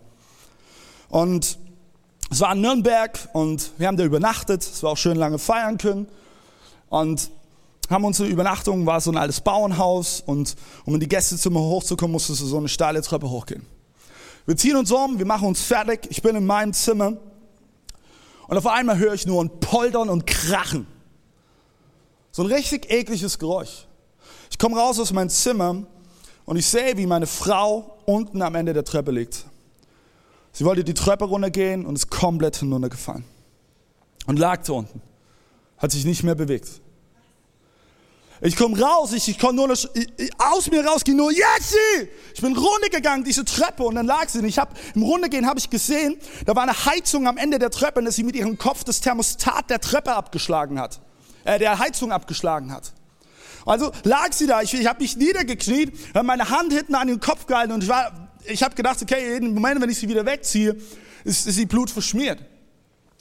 Und 1.09 1.59
es 2.31 2.41
war 2.41 2.53
in 2.53 2.61
Nürnberg 2.61 3.19
und 3.33 3.73
wir 3.77 3.89
haben 3.89 3.97
da 3.97 4.05
übernachtet. 4.05 4.63
Es 4.63 4.85
war 4.85 4.93
auch 4.93 4.97
schön 4.97 5.17
lange 5.17 5.41
feiern 5.41 5.79
können. 5.79 6.07
Und 6.91 7.29
haben 7.91 8.05
unsere 8.05 8.29
Übernachtung, 8.29 8.87
war 8.87 9.01
so 9.01 9.11
ein 9.11 9.17
altes 9.17 9.41
Bauernhaus 9.41 10.23
und 10.25 10.55
um 10.85 10.95
in 10.95 11.01
die 11.01 11.09
Gästezimmer 11.09 11.59
hochzukommen, 11.59 12.13
musstest 12.13 12.41
du 12.41 12.47
so 12.47 12.59
eine 12.59 12.69
steile 12.69 13.03
Treppe 13.03 13.29
hochgehen. 13.29 13.67
Wir 14.47 14.57
ziehen 14.57 14.77
uns 14.77 14.93
um, 14.93 15.19
wir 15.19 15.27
machen 15.27 15.49
uns 15.49 15.61
fertig, 15.61 16.07
ich 16.09 16.23
bin 16.23 16.37
in 16.37 16.47
meinem 16.47 16.73
Zimmer 16.73 17.15
und 18.47 18.57
auf 18.57 18.67
einmal 18.69 18.97
höre 18.99 19.15
ich 19.15 19.27
nur 19.27 19.43
ein 19.43 19.51
Poltern 19.59 20.09
und 20.09 20.25
Krachen. 20.25 20.87
So 22.31 22.43
ein 22.45 22.53
richtig 22.53 22.93
ekliges 22.93 23.41
Geräusch. 23.41 23.87
Ich 24.51 24.59
komme 24.59 24.77
raus 24.77 25.01
aus 25.01 25.13
meinem 25.13 25.31
Zimmer 25.31 25.85
und 26.47 26.57
ich 26.57 26.67
sehe, 26.67 26.97
wie 26.97 27.07
meine 27.07 27.27
Frau 27.27 27.99
unten 28.07 28.41
am 28.41 28.55
Ende 28.55 28.73
der 28.73 28.85
Treppe 28.85 29.11
liegt. 29.11 29.45
Sie 30.53 30.65
wollte 30.65 30.85
die 30.85 30.95
Treppe 30.95 31.27
runtergehen 31.27 31.85
und 31.85 31.97
ist 31.97 32.11
komplett 32.11 32.57
hinuntergefallen. 32.57 33.25
Und 34.27 34.39
lag 34.39 34.63
da 34.65 34.73
unten. 34.73 35.03
Hat 35.77 35.93
sich 35.93 36.05
nicht 36.05 36.23
mehr 36.23 36.35
bewegt. 36.35 36.81
Ich 38.41 38.57
komme 38.57 38.79
raus, 38.79 39.13
ich, 39.13 39.29
ich 39.29 39.39
konnte 39.39 39.57
nur 39.57 39.69
noch, 39.69 39.77
ich, 39.95 40.31
aus 40.39 40.71
mir 40.71 40.85
rausgehen, 40.85 41.17
nur 41.17 41.31
Jessi! 41.31 42.11
Ich 42.35 42.41
bin 42.41 42.57
runtergegangen, 42.57 43.25
diese 43.25 43.45
Treppe, 43.45 43.83
und 43.83 43.95
dann 43.95 44.07
lag 44.07 44.29
sie. 44.29 44.39
Und 44.41 44.45
ich 44.45 44.59
habe 44.59 44.75
im 44.95 45.03
Runtergehen 45.03 45.47
habe 45.47 45.59
ich 45.59 45.71
gesehen, 45.71 46.19
da 46.45 46.55
war 46.55 46.63
eine 46.63 46.87
Heizung 46.87 47.27
am 47.27 47.39
Ende 47.39 47.59
der 47.59 47.71
Treppe, 47.71 48.03
dass 48.03 48.17
sie 48.17 48.25
mit 48.25 48.37
ihrem 48.37 48.59
Kopf 48.59 48.85
das 48.85 49.01
Thermostat 49.01 49.71
der 49.71 49.81
Treppe 49.81 50.15
abgeschlagen 50.15 50.79
hat, 50.79 51.01
äh, 51.45 51.59
der 51.59 51.79
Heizung 51.79 52.13
abgeschlagen 52.13 52.73
hat. 52.73 52.93
Also 53.67 53.91
lag 54.05 54.33
sie 54.33 54.47
da, 54.47 54.63
ich, 54.63 54.73
ich 54.73 54.87
habe 54.87 55.03
mich 55.03 55.17
niedergekniet, 55.17 55.93
habe 56.15 56.27
meine 56.27 56.49
Hand 56.49 56.73
hinten 56.73 56.95
an 56.95 57.09
den 57.09 57.21
Kopf 57.21 57.47
gehalten 57.47 57.73
und 57.73 57.83
ich 57.83 57.89
war, 57.89 58.31
ich 58.45 58.63
habe 58.63 58.75
gedacht, 58.77 59.03
okay, 59.03 59.35
jeden 59.35 59.53
Moment, 59.53 59.83
wenn 59.83 59.91
ich 59.91 59.99
sie 59.99 60.09
wieder 60.09 60.25
wegziehe, 60.25 60.77
ist, 61.25 61.47
ist 61.47 61.59
die 61.59 61.67
Blut 61.67 61.91
verschmiert. 61.91 62.39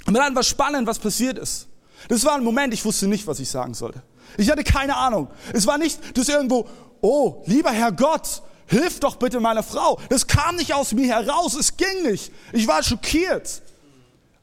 Und 0.06 0.14
dann 0.14 0.36
war 0.36 0.44
spannend, 0.44 0.88
was 0.88 1.00
passiert 1.00 1.40
ist. 1.40 1.68
Das 2.08 2.24
war 2.24 2.36
ein 2.36 2.44
Moment, 2.44 2.74
ich 2.76 2.86
wusste 2.86 3.08
nicht, 3.08 3.26
was 3.26 3.40
ich 3.40 3.50
sagen 3.50 3.74
sollte. 3.74 4.04
Ich 4.38 4.52
hatte 4.52 4.64
keine 4.64 4.96
Ahnung. 4.96 5.30
Es 5.52 5.66
war 5.66 5.80
nicht, 5.80 6.16
dass 6.16 6.30
irgendwo, 6.30 6.68
oh, 7.02 7.44
lieber 7.48 7.72
Herr 7.72 7.92
Gott, 7.92 8.44
hilf 8.68 9.00
doch 9.00 9.16
bitte 9.16 9.40
meiner 9.40 9.64
Frau. 9.64 10.00
Das 10.10 10.28
kam 10.28 10.58
nicht 10.58 10.76
aus 10.76 10.92
mir 10.94 11.08
heraus, 11.08 11.56
es 11.56 11.76
ging 11.76 12.04
nicht. 12.04 12.32
Ich 12.54 12.68
war 12.68 12.84
schockiert. 12.84 13.64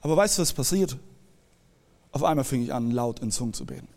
Aber 0.01 0.17
weißt 0.17 0.39
du, 0.39 0.43
was 0.43 0.53
passiert? 0.53 0.97
Auf 2.11 2.25
einmal 2.25 2.45
fing 2.45 2.65
ich 2.65 2.73
an, 2.73 2.91
laut 2.91 3.21
in 3.21 3.31
Zungen 3.31 3.55
zu 3.55 3.65
beten. 3.65 3.89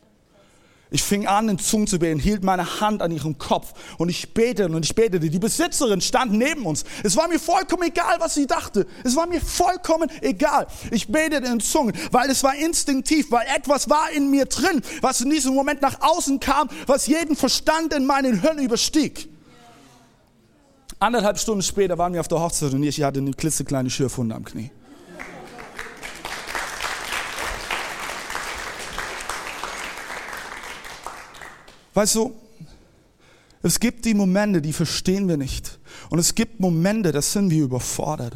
Ich 0.92 1.02
fing 1.02 1.26
an, 1.26 1.50
in 1.50 1.58
Zungen 1.58 1.88
zu 1.88 1.98
beten, 1.98 2.20
hielt 2.20 2.44
meine 2.44 2.80
Hand 2.80 3.02
an 3.02 3.12
ihrem 3.12 3.38
Kopf 3.38 3.74
und 3.98 4.10
ich 4.10 4.34
betete 4.34 4.70
und 4.70 4.86
ich 4.86 4.94
betete. 4.94 5.30
Die 5.30 5.40
Besitzerin 5.40 6.00
stand 6.00 6.32
neben 6.34 6.66
uns. 6.66 6.84
Es 7.04 7.18
war 7.18 7.28
mir 7.28 7.40
vollkommen 7.40 7.84
egal, 7.84 8.18
was 8.20 8.36
sie 8.36 8.46
dachte. 8.46 8.86
Es 9.04 9.16
war 9.16 9.26
mir 9.26 9.42
vollkommen 9.42 10.10
egal. 10.22 10.68
Ich 10.92 11.08
betete 11.08 11.48
in 11.48 11.60
Zungen, 11.60 11.94
weil 12.12 12.30
es 12.30 12.44
war 12.44 12.56
instinktiv, 12.56 13.32
weil 13.32 13.48
etwas 13.56 13.90
war 13.90 14.12
in 14.12 14.30
mir 14.30 14.46
drin, 14.46 14.82
was 15.02 15.22
in 15.22 15.32
diesem 15.32 15.56
Moment 15.56 15.82
nach 15.82 16.02
außen 16.02 16.40
kam, 16.40 16.70
was 16.86 17.08
jeden 17.08 17.36
Verstand 17.36 17.94
in 17.94 18.06
meinen 18.06 18.40
Hirn 18.42 18.60
überstieg. 18.60 19.28
Anderthalb 21.00 21.40
Stunden 21.40 21.64
später 21.64 21.98
waren 21.98 22.14
wir 22.14 22.20
auf 22.20 22.28
der 22.28 22.40
Hochzeit 22.40 22.74
und 22.74 22.84
ich 22.84 23.02
hatte 23.02 23.20
eine 23.20 23.32
klitzekleine 23.32 23.90
Schürfwunde 23.90 24.36
am 24.36 24.46
Knie. 24.46 24.72
Weißt 31.96 32.16
du, 32.16 32.36
es 33.64 33.80
gibt 33.80 34.06
die 34.06 34.14
Momente, 34.14 34.62
die 34.62 34.74
verstehen 34.74 35.28
wir 35.28 35.38
nicht. 35.38 35.80
Und 36.10 36.20
es 36.20 36.36
gibt 36.36 36.60
Momente, 36.60 37.12
da 37.12 37.22
sind 37.22 37.50
wir 37.50 37.64
überfordert. 37.64 38.36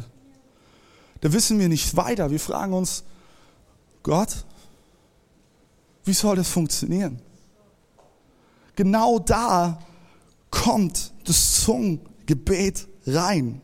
Da 1.20 1.32
wissen 1.32 1.58
wir 1.58 1.68
nicht 1.68 1.94
weiter. 1.94 2.30
Wir 2.30 2.40
fragen 2.40 2.72
uns, 2.72 3.04
Gott, 4.02 4.44
wie 6.04 6.14
soll 6.14 6.36
das 6.36 6.48
funktionieren? 6.48 7.20
Genau 8.74 9.18
da 9.18 9.78
kommt 10.50 11.12
das 11.24 11.60
Zungengebet 11.60 12.88
rein. 13.06 13.60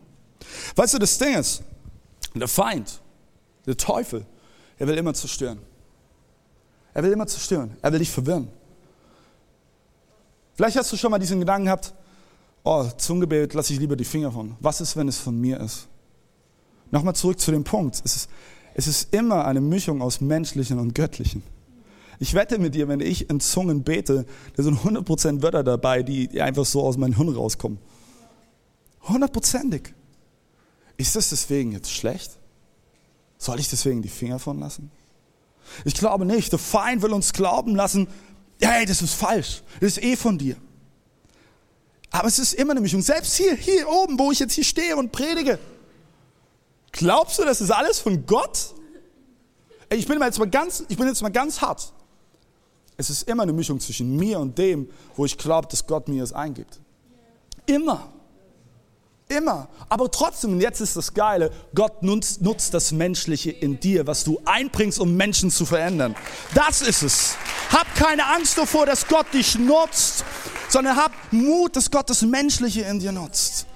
Weißt 0.77 0.93
du, 0.93 0.99
das 0.99 1.17
Ding 1.17 1.35
ist, 1.35 1.63
der 2.35 2.49
Feind, 2.49 3.01
der 3.65 3.79
Teufel, 3.79 4.27
er 4.79 4.87
will 4.87 4.99
immer 4.99 5.15
zerstören. 5.15 5.59
Er 6.93 7.03
will 7.03 7.13
immer 7.13 7.27
zerstören. 7.27 7.75
Er 7.81 7.93
will 7.93 7.99
dich 7.99 8.11
verwirren. 8.11 8.49
Vielleicht 10.57 10.77
hast 10.77 10.91
du 10.91 10.97
schon 10.97 11.11
mal 11.11 11.19
diesen 11.19 11.39
Gedanken 11.39 11.67
gehabt, 11.67 11.95
oh, 12.65 12.85
Zungengebet 12.97 13.53
lasse 13.55 13.75
ich 13.75 13.79
lieber 13.79 13.95
die 13.95 14.05
Finger 14.05 14.33
von. 14.33 14.57
Was 14.61 14.81
ist, 14.81 14.97
wenn 14.97 15.07
es 15.07 15.19
von 15.19 15.39
mir 15.39 15.61
ist? 15.61 15.87
Nochmal 16.91 17.15
zurück 17.15 17.39
zu 17.39 17.51
dem 17.51 17.63
Punkt. 17.63 18.01
Es 18.05 18.17
ist, 18.17 18.31
es 18.75 18.87
ist 18.87 19.15
immer 19.15 19.45
eine 19.45 19.61
Mischung 19.61 20.01
aus 20.01 20.21
menschlichen 20.21 20.79
und 20.79 20.95
göttlichen. 20.95 21.43
Ich 22.19 22.33
wette 22.33 22.59
mit 22.59 22.75
dir, 22.75 22.89
wenn 22.89 23.01
ich 23.01 23.29
in 23.29 23.41
Zungen 23.41 23.83
bete, 23.83 24.25
da 24.57 24.63
sind 24.63 24.79
100% 24.81 25.43
Wörter 25.43 25.63
dabei, 25.63 26.03
die 26.03 26.41
einfach 26.41 26.65
so 26.65 26.83
aus 26.83 26.97
meinem 26.97 27.17
Hirn 27.17 27.29
rauskommen. 27.29 27.79
Hundertprozentig. 29.03 29.95
Ist 30.97 31.15
das 31.15 31.29
deswegen 31.29 31.73
jetzt 31.73 31.93
schlecht? 31.93 32.39
Soll 33.37 33.61
ich 33.61 33.69
deswegen 33.69 34.01
die 34.01 34.09
Finger 34.09 34.39
von 34.39 34.59
lassen? 34.59 34.91
Ich 35.85 35.95
glaube 35.95 36.25
nicht. 36.25 36.53
Der 36.53 36.59
Feind 36.59 37.03
will 37.03 37.13
uns 37.13 37.35
glauben 37.35 37.77
lassen, 37.77 38.09
hey, 38.61 38.87
das 38.87 39.03
ist 39.03 39.15
falsch. 39.15 39.63
Das 39.81 39.97
ist 39.97 40.03
eh 40.03 40.17
von 40.17 40.39
dir. 40.39 40.57
Aber 42.11 42.29
es 42.29 42.39
ist 42.39 42.55
immer 42.55 42.73
eine 42.73 42.81
Mischung. 42.81 43.03
Selbst 43.03 43.37
hier, 43.37 43.55
hier 43.55 43.89
oben, 43.89 44.19
wo 44.19 44.33
ich 44.33 44.39
jetzt 44.39 44.55
hier 44.55 44.65
stehe 44.65 44.97
und 44.97 45.13
predige. 45.13 45.59
Glaubst 46.93 47.39
du, 47.39 47.45
das 47.45 47.61
ist 47.61 47.71
alles 47.71 47.99
von 47.99 48.25
Gott? 48.25 48.75
Ich 49.91 50.07
bin 50.07 50.21
jetzt 50.21 50.39
mal 50.39 50.49
ganz, 50.49 50.85
ich 50.89 50.97
bin 50.97 51.07
jetzt 51.07 51.23
mal 51.23 51.29
ganz 51.29 51.61
hart. 51.61 51.93
Es 52.97 53.11
ist 53.11 53.29
immer 53.29 53.43
eine 53.43 53.53
Mischung 53.53 53.79
zwischen 53.79 54.17
mir 54.17 54.39
und 54.41 54.57
dem, 54.57 54.89
wo 55.15 55.27
ich 55.27 55.37
glaube, 55.37 55.69
dass 55.69 55.87
Gott 55.87 56.09
mir 56.09 56.25
es 56.25 56.33
eingibt. 56.33 56.81
Immer. 57.67 58.13
Immer. 59.29 59.69
Aber 59.89 60.09
trotzdem, 60.11 60.53
und 60.53 60.61
jetzt 60.61 60.81
ist 60.81 60.97
das 60.97 61.13
Geile, 61.13 61.51
Gott 61.75 62.03
nutzt, 62.03 62.43
nutzt, 62.43 62.73
das 62.75 62.93
Menschliche 62.93 63.51
in 63.51 63.81
dir, 63.81 64.07
was 64.07 64.23
du 64.23 64.41
einbringst, 64.45 65.01
um 65.01 65.17
Menschen 65.17 65.51
zu 65.51 65.67
verändern. 65.67 66.15
Das 66.55 66.81
ist 66.81 67.03
es. 67.03 67.37
Hab 67.73 67.93
keine 67.97 68.25
Angst 68.27 68.57
davor, 68.57 68.87
dass 68.87 69.09
Gott 69.09 69.27
dich 69.35 69.59
nutzt, 69.59 70.25
sondern 70.69 70.97
hab 70.97 71.11
Mut, 71.33 71.75
dass 71.75 71.91
Gott 71.91 72.09
das 72.09 72.23
Menschliche 72.23 72.83
in 72.83 73.01
dir 73.01 73.11
nutzt. 73.11 73.67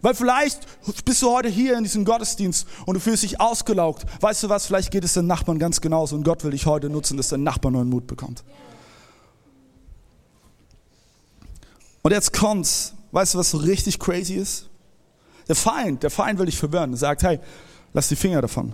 Weil 0.00 0.14
vielleicht 0.14 0.66
bist 1.04 1.20
du 1.20 1.30
heute 1.30 1.50
hier 1.50 1.76
in 1.76 1.84
diesem 1.84 2.06
Gottesdienst 2.06 2.66
und 2.86 2.94
du 2.94 3.00
fühlst 3.00 3.22
dich 3.22 3.38
ausgelaugt. 3.38 4.06
Weißt 4.20 4.42
du 4.42 4.48
was, 4.48 4.64
vielleicht 4.64 4.90
geht 4.90 5.04
es 5.04 5.12
den 5.12 5.26
Nachbarn 5.26 5.58
ganz 5.58 5.82
genauso 5.82 6.16
und 6.16 6.24
Gott 6.24 6.42
will 6.42 6.52
dich 6.52 6.64
heute 6.64 6.88
nutzen, 6.88 7.18
dass 7.18 7.28
dein 7.28 7.42
Nachbar 7.42 7.70
neuen 7.70 7.90
Mut 7.90 8.06
bekommt. 8.06 8.42
Und 12.00 12.12
jetzt 12.12 12.32
kommt's. 12.32 12.94
Weißt 13.12 13.34
du, 13.34 13.38
was 13.38 13.50
so 13.50 13.58
richtig 13.58 13.98
crazy 13.98 14.36
ist? 14.36 14.69
Der 15.50 15.56
Feind, 15.56 16.04
der 16.04 16.10
Feind 16.10 16.38
will 16.38 16.46
dich 16.46 16.56
verwirren. 16.56 16.92
Er 16.92 16.96
sagt, 16.96 17.24
hey, 17.24 17.40
lass 17.92 18.08
die 18.08 18.14
Finger 18.14 18.40
davon. 18.40 18.72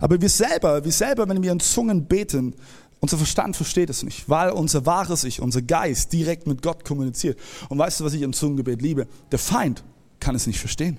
Aber 0.00 0.20
wir 0.20 0.28
selber, 0.28 0.84
wir 0.84 0.90
selber, 0.90 1.28
wenn 1.28 1.40
wir 1.44 1.52
in 1.52 1.60
Zungen 1.60 2.06
beten, 2.06 2.56
unser 2.98 3.18
Verstand 3.18 3.54
versteht 3.54 3.88
es 3.88 4.02
nicht, 4.02 4.28
weil 4.28 4.50
unser 4.50 4.84
wahres 4.84 5.22
Ich, 5.22 5.40
unser 5.40 5.62
Geist 5.62 6.12
direkt 6.12 6.48
mit 6.48 6.60
Gott 6.60 6.84
kommuniziert. 6.84 7.38
Und 7.68 7.78
weißt 7.78 8.00
du, 8.00 8.04
was 8.04 8.14
ich 8.14 8.22
im 8.22 8.32
Zungengebet 8.32 8.82
liebe? 8.82 9.06
Der 9.30 9.38
Feind 9.38 9.84
kann 10.18 10.34
es 10.34 10.48
nicht 10.48 10.58
verstehen. 10.58 10.98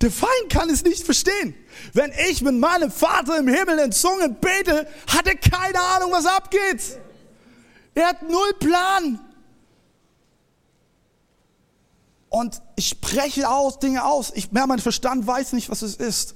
Der 0.00 0.10
Feind 0.10 0.50
kann 0.50 0.68
es 0.68 0.82
nicht 0.82 1.04
verstehen. 1.04 1.54
Wenn 1.92 2.10
ich 2.28 2.42
mit 2.42 2.56
meinem 2.56 2.90
Vater 2.90 3.38
im 3.38 3.46
Himmel 3.46 3.78
in 3.78 3.92
Zungen 3.92 4.38
bete, 4.40 4.88
hat 5.06 5.28
er 5.28 5.36
keine 5.36 5.78
Ahnung, 5.78 6.10
was 6.10 6.26
abgeht. 6.26 6.98
Er 7.94 8.08
hat 8.08 8.28
null 8.28 8.54
Plan. 8.58 9.20
Und 12.28 12.60
ich 12.76 12.88
spreche 12.88 13.48
aus, 13.48 13.78
Dinge 13.78 14.04
aus. 14.04 14.32
Ich, 14.34 14.48
ja, 14.52 14.66
mein 14.66 14.78
Verstand 14.78 15.26
weiß 15.26 15.52
nicht, 15.52 15.70
was 15.70 15.82
es 15.82 15.96
ist. 15.96 16.34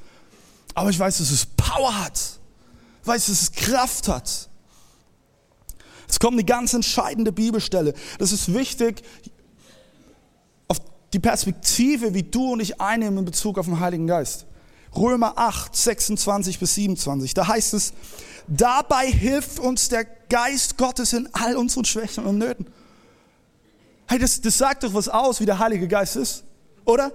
Aber 0.75 0.91
ich 0.91 0.99
weiß, 0.99 1.19
dass 1.19 1.31
es 1.31 1.47
Power 1.47 2.05
hat. 2.05 2.19
Ich 3.03 3.07
weiß, 3.07 3.27
dass 3.27 3.43
es 3.43 3.53
Kraft 3.53 4.09
hat. 4.09 4.49
Es 6.09 6.19
kommt 6.19 6.35
eine 6.35 6.45
ganz 6.45 6.73
entscheidende 6.73 7.33
Bibelstelle. 7.33 7.95
Das 8.19 8.33
ist 8.33 8.53
wichtig, 8.55 9.03
auf 10.69 10.79
die 11.13 11.19
Perspektive, 11.19 12.15
wie 12.15 12.23
du 12.23 12.53
und 12.53 12.61
ich 12.61 12.81
einnehmen 12.81 13.19
in 13.19 13.25
Bezug 13.25 13.59
auf 13.59 13.67
den 13.67 13.81
Heiligen 13.81 14.07
Geist. 14.07 14.47
Römer 14.97 15.37
8, 15.37 15.77
26 15.77 16.59
bis 16.59 16.75
27. 16.75 17.35
Da 17.35 17.47
heißt 17.47 17.75
es, 17.75 17.93
dabei 18.47 19.11
hilft 19.11 19.59
uns 19.59 19.89
der 19.89 20.05
Geist 20.05 20.79
Gottes 20.79 21.13
in 21.13 21.29
all 21.33 21.57
unseren 21.57 21.85
Schwächen 21.85 22.25
und 22.25 22.39
Nöten. 22.39 22.67
Hey, 24.09 24.19
das, 24.19 24.41
das 24.41 24.57
sagt 24.57 24.85
doch 24.85 24.95
was 24.95 25.09
aus, 25.09 25.41
wie 25.41 25.47
der 25.47 25.59
Heilige 25.59 25.87
Geist 25.87 26.17
ist, 26.17 26.43
oder? 26.85 27.13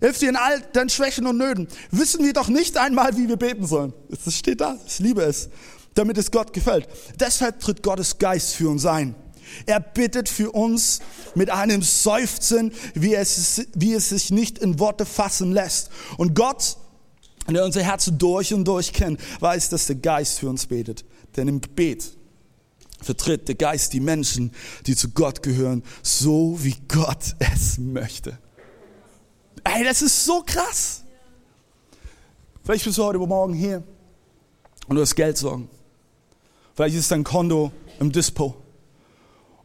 Hilft 0.00 0.22
dir 0.22 0.30
in 0.30 0.36
all 0.36 0.60
deinen 0.72 0.88
Schwächen 0.88 1.26
und 1.26 1.36
Nöten. 1.36 1.68
Wissen 1.90 2.24
wir 2.24 2.32
doch 2.32 2.48
nicht 2.48 2.76
einmal, 2.76 3.16
wie 3.16 3.28
wir 3.28 3.36
beten 3.36 3.66
sollen. 3.66 3.92
Das 4.08 4.34
steht 4.34 4.60
da. 4.60 4.76
Ich 4.86 4.98
liebe 4.98 5.22
es, 5.22 5.50
damit 5.94 6.18
es 6.18 6.30
Gott 6.30 6.52
gefällt. 6.52 6.88
Deshalb 7.18 7.60
tritt 7.60 7.82
Gottes 7.82 8.18
Geist 8.18 8.54
für 8.54 8.68
uns 8.70 8.86
ein. 8.86 9.14
Er 9.66 9.80
bittet 9.80 10.28
für 10.28 10.50
uns 10.52 11.00
mit 11.34 11.50
einem 11.50 11.82
Seufzen, 11.82 12.72
wie 12.94 13.14
es, 13.14 13.66
wie 13.74 13.94
es 13.94 14.08
sich 14.08 14.30
nicht 14.30 14.58
in 14.58 14.78
Worte 14.78 15.04
fassen 15.04 15.52
lässt. 15.52 15.90
Und 16.16 16.34
Gott, 16.34 16.76
der 17.48 17.64
unser 17.64 17.82
Herz 17.82 18.10
durch 18.12 18.54
und 18.54 18.64
durch 18.64 18.92
kennt, 18.92 19.20
weiß, 19.40 19.68
dass 19.68 19.86
der 19.86 19.96
Geist 19.96 20.38
für 20.38 20.48
uns 20.48 20.66
betet. 20.66 21.04
Denn 21.36 21.46
im 21.46 21.60
Gebet 21.60 22.16
vertritt 23.02 23.48
der 23.48 23.54
Geist 23.54 23.92
die 23.92 24.00
Menschen, 24.00 24.52
die 24.86 24.96
zu 24.96 25.10
Gott 25.10 25.42
gehören, 25.42 25.82
so 26.02 26.56
wie 26.60 26.76
Gott 26.88 27.34
es 27.38 27.78
möchte. 27.78 28.38
Ey, 29.64 29.84
das 29.84 30.02
ist 30.02 30.24
so 30.24 30.42
krass. 30.44 31.04
Vielleicht 32.64 32.84
bist 32.84 32.98
du 32.98 33.04
heute 33.04 33.18
Morgen 33.18 33.54
hier 33.54 33.82
und 34.86 34.96
du 34.96 35.02
hast 35.02 35.14
Geldsorgen. 35.14 35.68
Vielleicht 36.74 36.96
ist 36.96 37.10
dein 37.10 37.24
Konto 37.24 37.72
im 37.98 38.12
Dispo 38.12 38.56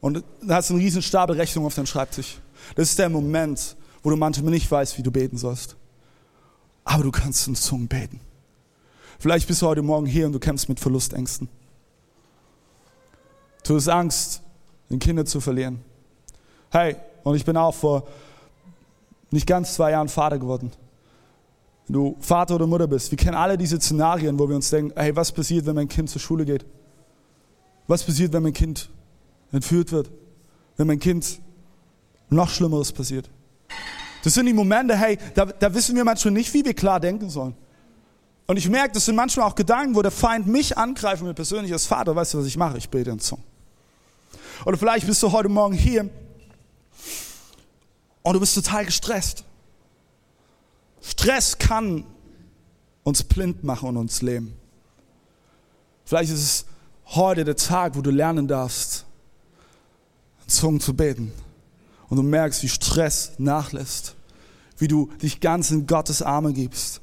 und 0.01 0.23
du 0.41 0.53
hast 0.53 0.69
einen 0.69 0.79
riesen 0.79 1.01
Stapel 1.01 1.35
Rechnungen 1.35 1.67
auf 1.67 1.75
deinem 1.75 1.85
Schreibtisch. 1.85 2.39
Das 2.75 2.89
ist 2.89 2.99
der 2.99 3.09
Moment, 3.09 3.75
wo 4.03 4.09
du 4.09 4.15
manchmal 4.15 4.51
nicht 4.51 4.69
weißt, 4.69 4.97
wie 4.97 5.03
du 5.03 5.11
beten 5.11 5.37
sollst. 5.37 5.75
Aber 6.83 7.03
du 7.03 7.11
kannst 7.11 7.47
in 7.47 7.55
Zungen 7.55 7.87
beten. 7.87 8.19
Vielleicht 9.19 9.47
bist 9.47 9.61
du 9.61 9.67
heute 9.67 9.81
Morgen 9.81 10.05
hier 10.05 10.27
und 10.27 10.33
du 10.33 10.39
kämpfst 10.39 10.69
mit 10.69 10.79
Verlustängsten. 10.79 11.49
Du 13.67 13.75
hast 13.75 13.87
Angst, 13.87 14.41
den 14.89 14.99
Kinder 14.99 15.25
zu 15.25 15.41
verlieren. 15.41 15.79
Hey, 16.71 16.95
und 17.23 17.35
ich 17.35 17.43
bin 17.43 17.57
auch 17.57 17.73
vor 17.73 18.07
nicht 19.31 19.47
ganz 19.47 19.73
zwei 19.73 19.91
Jahren 19.91 20.07
Vater 20.07 20.37
geworden. 20.37 20.71
Wenn 21.87 21.93
du 21.93 22.15
Vater 22.19 22.55
oder 22.55 22.67
Mutter 22.67 22.87
bist, 22.87 23.09
wir 23.11 23.17
kennen 23.17 23.35
alle 23.35 23.57
diese 23.57 23.79
Szenarien, 23.79 24.37
wo 24.37 24.47
wir 24.47 24.55
uns 24.55 24.69
denken, 24.69 24.93
hey, 24.95 25.15
was 25.15 25.31
passiert, 25.31 25.65
wenn 25.65 25.75
mein 25.75 25.87
Kind 25.87 26.09
zur 26.09 26.21
Schule 26.21 26.45
geht? 26.45 26.65
Was 27.87 28.03
passiert, 28.03 28.33
wenn 28.33 28.43
mein 28.43 28.53
Kind 28.53 28.89
entführt 29.51 29.91
wird? 29.91 30.11
Wenn 30.77 30.87
mein 30.87 30.99
Kind 30.99 31.39
noch 32.29 32.49
Schlimmeres 32.49 32.91
passiert? 32.91 33.29
Das 34.23 34.33
sind 34.33 34.45
die 34.45 34.53
Momente, 34.53 34.95
hey, 34.95 35.17
da, 35.33 35.45
da 35.45 35.73
wissen 35.73 35.95
wir 35.95 36.03
manchmal 36.03 36.33
nicht, 36.33 36.53
wie 36.53 36.65
wir 36.65 36.73
klar 36.73 36.99
denken 36.99 37.29
sollen. 37.29 37.55
Und 38.47 38.57
ich 38.57 38.69
merke, 38.69 38.93
das 38.93 39.05
sind 39.05 39.15
manchmal 39.15 39.47
auch 39.47 39.55
Gedanken, 39.55 39.95
wo 39.95 40.01
der 40.03 40.11
Feind 40.11 40.45
mich 40.45 40.77
angreift 40.77 41.21
und 41.21 41.27
mir 41.27 41.33
persönlich 41.33 41.73
als 41.73 41.85
Vater, 41.85 42.15
weißt 42.15 42.35
du, 42.35 42.39
was 42.39 42.45
ich 42.45 42.57
mache? 42.57 42.77
Ich 42.77 42.89
bete 42.89 43.09
in 43.09 43.19
Zungen. 43.19 43.54
Oder 44.63 44.77
vielleicht 44.77 45.07
bist 45.07 45.21
du 45.23 45.31
heute 45.31 45.49
Morgen 45.49 45.75
hier 45.75 46.09
und 48.23 48.33
du 48.33 48.39
bist 48.39 48.55
total 48.55 48.85
gestresst. 48.85 49.43
Stress 51.01 51.57
kann 51.57 52.05
uns 53.03 53.23
blind 53.23 53.63
machen 53.63 53.89
und 53.89 53.97
uns 53.97 54.21
lähmen. 54.21 54.55
Vielleicht 56.05 56.31
ist 56.31 56.39
es 56.39 56.65
heute 57.07 57.43
der 57.43 57.55
Tag, 57.55 57.95
wo 57.95 58.01
du 58.01 58.09
lernen 58.09 58.47
darfst, 58.47 59.05
in 60.43 60.49
Zungen 60.49 60.79
zu 60.79 60.95
beten. 60.95 61.31
Und 62.09 62.17
du 62.17 62.23
merkst, 62.23 62.63
wie 62.63 62.69
Stress 62.69 63.33
nachlässt. 63.37 64.15
Wie 64.77 64.87
du 64.87 65.11
dich 65.21 65.39
ganz 65.39 65.71
in 65.71 65.87
Gottes 65.87 66.21
Arme 66.21 66.53
gibst. 66.53 67.01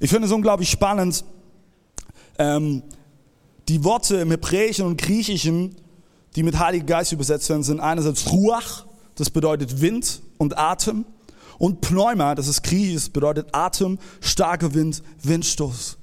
Ich 0.00 0.10
finde 0.10 0.26
es 0.26 0.32
unglaublich 0.32 0.70
spannend, 0.70 1.24
ähm, 2.38 2.82
die 3.68 3.84
Worte 3.84 4.16
im 4.16 4.30
Hebräischen 4.30 4.86
und 4.86 5.00
Griechischen 5.00 5.76
die 6.36 6.42
mit 6.42 6.58
Heiliger 6.58 6.86
Geist 6.86 7.12
übersetzt 7.12 7.48
werden, 7.48 7.62
sind 7.62 7.80
einerseits 7.80 8.30
Ruach, 8.30 8.86
das 9.14 9.30
bedeutet 9.30 9.80
Wind 9.80 10.22
und 10.38 10.58
Atem, 10.58 11.04
und 11.58 11.80
Pneuma, 11.80 12.34
das 12.34 12.48
ist 12.48 12.62
griechisch, 12.62 12.94
das 12.94 13.08
bedeutet 13.10 13.48
Atem, 13.52 13.98
starker 14.20 14.74
Wind, 14.74 15.02
Windstoß. 15.22 15.98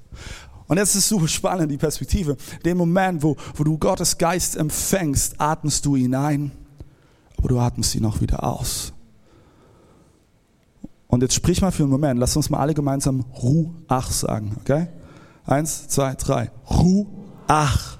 Und 0.68 0.78
jetzt 0.78 0.96
ist 0.96 1.10
super 1.10 1.28
spannend, 1.28 1.70
die 1.70 1.78
Perspektive. 1.78 2.38
Den 2.64 2.78
Moment, 2.78 3.22
wo, 3.24 3.36
wo 3.56 3.64
du 3.64 3.78
Gottes 3.78 4.18
Geist 4.18 4.56
empfängst, 4.56 5.36
atmest 5.40 5.86
du 5.86 5.98
ihn 5.98 6.16
ein, 6.16 6.52
aber 7.38 7.50
du 7.50 7.60
atmest 7.60 7.96
ihn 7.96 8.06
auch 8.06 8.22
wieder 8.22 8.44
aus. 8.44 8.94
Und 11.08 11.22
jetzt 11.24 11.34
sprich 11.34 11.62
mal 11.62 11.72
für 11.72 11.84
einen 11.84 11.92
Moment, 11.92 12.20
lass 12.20 12.38
uns 12.38 12.50
mal 12.50 12.60
alle 12.60 12.74
gemeinsam 12.74 13.26
Ruach 13.42 14.12
sagen, 14.12 14.56
okay? 14.62 14.88
Eins, 15.46 15.90
zwei, 15.90 16.16
drei. 16.16 16.52
Ruach. 16.70 17.98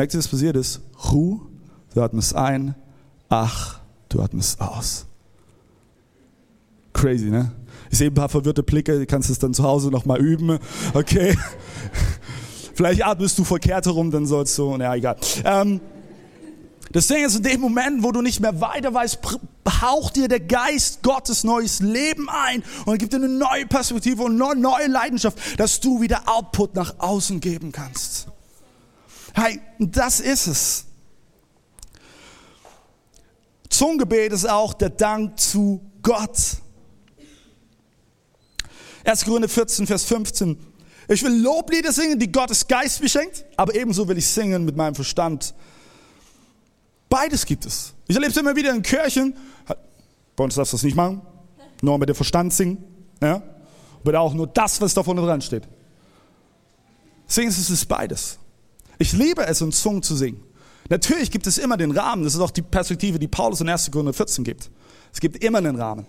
Merkt 0.00 0.14
ihr, 0.14 0.18
was 0.18 0.28
passiert 0.28 0.56
ist? 0.56 0.80
Ruhe, 1.12 1.42
du 1.92 2.00
atmest 2.00 2.34
ein, 2.34 2.74
ach, 3.28 3.80
du 4.08 4.22
atmest 4.22 4.58
aus. 4.58 5.04
Crazy, 6.94 7.26
ne? 7.26 7.52
Ich 7.90 7.98
sehe 7.98 8.06
ein 8.06 8.14
paar 8.14 8.30
verwirrte 8.30 8.62
Blicke, 8.62 8.98
du 8.98 9.04
kannst 9.04 9.28
es 9.28 9.38
dann 9.38 9.52
zu 9.52 9.62
Hause 9.62 9.90
nochmal 9.90 10.18
üben, 10.18 10.58
okay? 10.94 11.36
Vielleicht 12.74 13.04
atmest 13.04 13.38
du 13.38 13.44
verkehrt 13.44 13.84
herum, 13.84 14.10
dann 14.10 14.24
sollst 14.24 14.56
du, 14.56 14.74
naja, 14.74 14.94
egal. 14.94 15.16
Ähm, 15.44 15.82
Das 16.92 17.06
Ding 17.06 17.22
ist, 17.22 17.36
in 17.36 17.42
dem 17.42 17.60
Moment, 17.60 18.02
wo 18.02 18.10
du 18.10 18.22
nicht 18.22 18.40
mehr 18.40 18.58
weiter 18.58 18.94
weißt, 18.94 19.18
haucht 19.82 20.16
dir 20.16 20.28
der 20.28 20.40
Geist 20.40 21.02
Gottes 21.02 21.44
neues 21.44 21.80
Leben 21.80 22.30
ein 22.30 22.62
und 22.86 22.96
gibt 22.96 23.12
dir 23.12 23.18
eine 23.18 23.28
neue 23.28 23.66
Perspektive 23.66 24.22
und 24.22 24.40
eine 24.40 24.58
neue 24.58 24.86
Leidenschaft, 24.86 25.60
dass 25.60 25.78
du 25.78 26.00
wieder 26.00 26.22
Output 26.24 26.74
nach 26.74 26.94
außen 27.00 27.38
geben 27.40 27.70
kannst. 27.70 28.29
Hey, 29.34 29.60
das 29.78 30.20
ist 30.20 30.46
es. 30.46 30.84
Zungengebet 33.68 34.32
ist 34.32 34.48
auch 34.48 34.74
der 34.74 34.90
Dank 34.90 35.38
zu 35.38 35.80
Gott. 36.02 36.56
1. 39.04 39.24
Korinther 39.24 39.48
14, 39.48 39.86
Vers 39.86 40.04
15. 40.04 40.58
Ich 41.08 41.22
will 41.22 41.40
Loblieder 41.40 41.92
singen, 41.92 42.18
die 42.18 42.30
Gottes 42.30 42.66
Geist 42.66 43.00
beschenkt, 43.00 43.44
aber 43.56 43.74
ebenso 43.74 44.06
will 44.06 44.18
ich 44.18 44.26
singen 44.26 44.64
mit 44.64 44.76
meinem 44.76 44.94
Verstand. 44.94 45.54
Beides 47.08 47.44
gibt 47.44 47.66
es. 47.66 47.94
Ich 48.06 48.14
erlebe 48.14 48.30
es 48.30 48.36
immer 48.36 48.54
wieder 48.54 48.72
in 48.72 48.82
Kirchen. 48.82 49.36
Bei 50.36 50.44
uns 50.44 50.54
darfst 50.54 50.72
du 50.72 50.76
das 50.76 50.84
nicht 50.84 50.96
machen. 50.96 51.22
Nur 51.82 51.98
mit 51.98 52.08
dem 52.08 52.14
Verstand 52.14 52.52
singen. 52.52 52.84
Ja? 53.20 53.42
Oder 54.04 54.20
auch 54.20 54.34
nur 54.34 54.46
das, 54.46 54.80
was 54.80 54.94
da 54.94 55.02
vorne 55.02 55.22
dran 55.22 55.40
steht. 55.40 55.66
Singen 57.26 57.48
ist 57.48 57.68
es 57.70 57.84
beides. 57.84 58.38
Ich 59.00 59.14
liebe 59.14 59.46
es, 59.46 59.62
in 59.62 59.72
Zungen 59.72 60.02
zu 60.02 60.14
singen. 60.14 60.42
Natürlich 60.90 61.30
gibt 61.30 61.46
es 61.46 61.56
immer 61.56 61.78
den 61.78 61.90
Rahmen. 61.90 62.22
Das 62.22 62.34
ist 62.34 62.40
auch 62.40 62.50
die 62.50 62.60
Perspektive, 62.60 63.18
die 63.18 63.28
Paulus 63.28 63.62
in 63.62 63.68
1. 63.68 63.90
Korinther 63.90 64.12
14 64.12 64.44
gibt. 64.44 64.70
Es 65.10 65.20
gibt 65.20 65.42
immer 65.42 65.58
einen 65.58 65.80
Rahmen. 65.80 66.04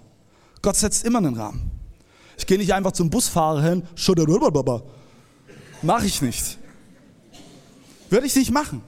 Gott 0.61 0.75
setzt 0.75 1.05
immer 1.05 1.19
einen 1.19 1.35
Rahmen. 1.35 1.71
Ich 2.37 2.45
gehe 2.45 2.57
nicht 2.57 2.73
einfach 2.73 2.91
zum 2.91 3.09
Busfahrer 3.09 3.61
hin, 3.63 3.83
mache 5.81 6.05
ich 6.05 6.21
nicht. 6.21 6.57
Würde 8.09 8.27
ich 8.27 8.35
nicht 8.35 8.51
machen. 8.51 8.83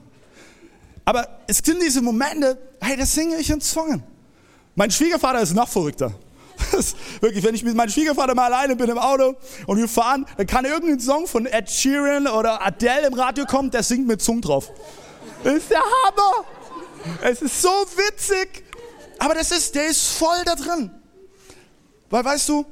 Aber 1.06 1.26
es 1.46 1.58
sind 1.58 1.82
diese 1.82 2.02
Momente, 2.02 2.58
hey, 2.80 2.98
das 2.98 3.14
singe 3.14 3.36
ich 3.36 3.48
in 3.48 3.60
Zungen. 3.62 4.02
Mein 4.74 4.90
Schwiegervater 4.90 5.40
ist 5.40 5.54
noch 5.54 5.68
verrückter. 5.68 6.12
Wirklich, 7.20 7.44
wenn 7.44 7.54
ich 7.54 7.62
mit 7.64 7.74
meinem 7.74 7.90
Schwiegervater 7.90 8.34
mal 8.34 8.52
alleine 8.52 8.76
bin 8.76 8.88
im 8.90 8.98
Auto 8.98 9.34
und 9.66 9.78
wir 9.78 9.88
fahren, 9.88 10.26
dann 10.36 10.46
kann 10.46 10.64
irgendein 10.64 11.00
Song 11.00 11.26
von 11.26 11.46
Ed 11.46 11.70
Sheeran 11.70 12.26
oder 12.26 12.64
Adele 12.64 13.06
im 13.06 13.14
Radio 13.14 13.44
kommen, 13.44 13.70
der 13.70 13.82
singt 13.82 14.06
mit 14.06 14.22
Zungen 14.22 14.42
drauf. 14.42 14.70
Das 15.42 15.54
ist 15.54 15.70
der 15.70 15.80
Hammer. 15.80 16.44
Es 17.22 17.42
ist 17.42 17.60
so 17.60 17.68
witzig. 17.68 18.64
Aber 19.18 19.34
das 19.34 19.52
ist, 19.52 19.74
der 19.74 19.86
ist 19.88 20.06
voll 20.08 20.42
da 20.44 20.54
drin. 20.54 20.90
Weil 22.10 22.24
weißt 22.24 22.48
du, 22.48 22.64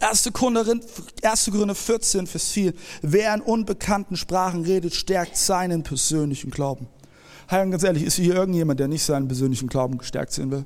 1. 0.00 0.30
Korinther, 0.32 0.78
1. 1.22 1.50
Korinther 1.50 1.74
14, 1.74 2.26
Vers 2.26 2.48
4. 2.50 2.72
Wer 3.02 3.34
in 3.34 3.40
unbekannten 3.40 4.16
Sprachen 4.16 4.64
redet, 4.64 4.94
stärkt 4.94 5.36
seinen 5.36 5.82
persönlichen 5.82 6.50
Glauben. 6.50 6.88
Hey, 7.48 7.62
und 7.62 7.70
ganz 7.70 7.82
ehrlich, 7.82 8.04
ist 8.04 8.16
hier 8.16 8.34
irgendjemand, 8.34 8.78
der 8.78 8.88
nicht 8.88 9.02
seinen 9.02 9.26
persönlichen 9.26 9.68
Glauben 9.68 9.98
gestärkt 9.98 10.32
sehen 10.32 10.50
will? 10.50 10.64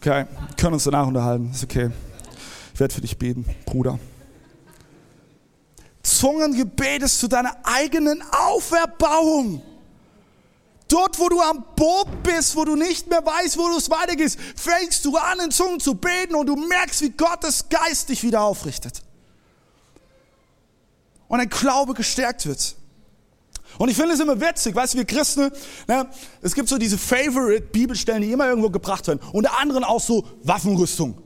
Okay, 0.00 0.26
wir 0.26 0.56
können 0.56 0.74
uns 0.74 0.84
danach 0.84 1.08
unterhalten, 1.08 1.50
ist 1.52 1.64
okay. 1.64 1.90
Ich 2.72 2.78
werde 2.80 2.94
für 2.94 3.00
dich 3.00 3.18
beten, 3.18 3.44
Bruder. 3.64 3.98
Zungengebet 6.04 7.02
ist 7.02 7.18
zu 7.18 7.26
deiner 7.26 7.56
eigenen 7.64 8.22
Auferbauung. 8.30 9.60
Dort, 10.86 11.18
wo 11.18 11.28
du 11.28 11.40
am 11.40 11.64
Boden 11.74 12.22
bist, 12.22 12.54
wo 12.54 12.64
du 12.64 12.76
nicht 12.76 13.08
mehr 13.08 13.24
weißt, 13.24 13.58
wo 13.58 13.68
du 13.68 13.76
es 13.76 13.90
weitergehst, 13.90 14.38
fängst 14.56 15.04
du 15.04 15.16
an, 15.16 15.40
in 15.40 15.50
Zungen 15.50 15.80
zu 15.80 15.96
beten 15.96 16.34
und 16.34 16.46
du 16.46 16.54
merkst, 16.54 17.02
wie 17.02 17.10
Gottes 17.10 17.68
Geist 17.68 18.08
dich 18.08 18.22
wieder 18.22 18.40
aufrichtet. 18.40 19.02
Und 21.26 21.38
dein 21.38 21.50
Glaube 21.50 21.92
gestärkt 21.92 22.46
wird. 22.46 22.77
Und 23.78 23.88
ich 23.88 23.96
finde 23.96 24.14
es 24.14 24.20
immer 24.20 24.40
witzig, 24.40 24.74
weißt 24.74 24.94
du, 24.94 24.98
wir 24.98 25.04
Christen, 25.04 25.50
ne, 25.86 26.08
es 26.42 26.54
gibt 26.54 26.68
so 26.68 26.78
diese 26.78 26.98
Favorite-Bibelstellen, 26.98 28.22
die 28.22 28.32
immer 28.32 28.48
irgendwo 28.48 28.70
gebracht 28.70 29.06
werden. 29.06 29.20
Unter 29.32 29.58
anderem 29.58 29.84
auch 29.84 30.00
so 30.00 30.24
Waffenrüstung. 30.42 31.16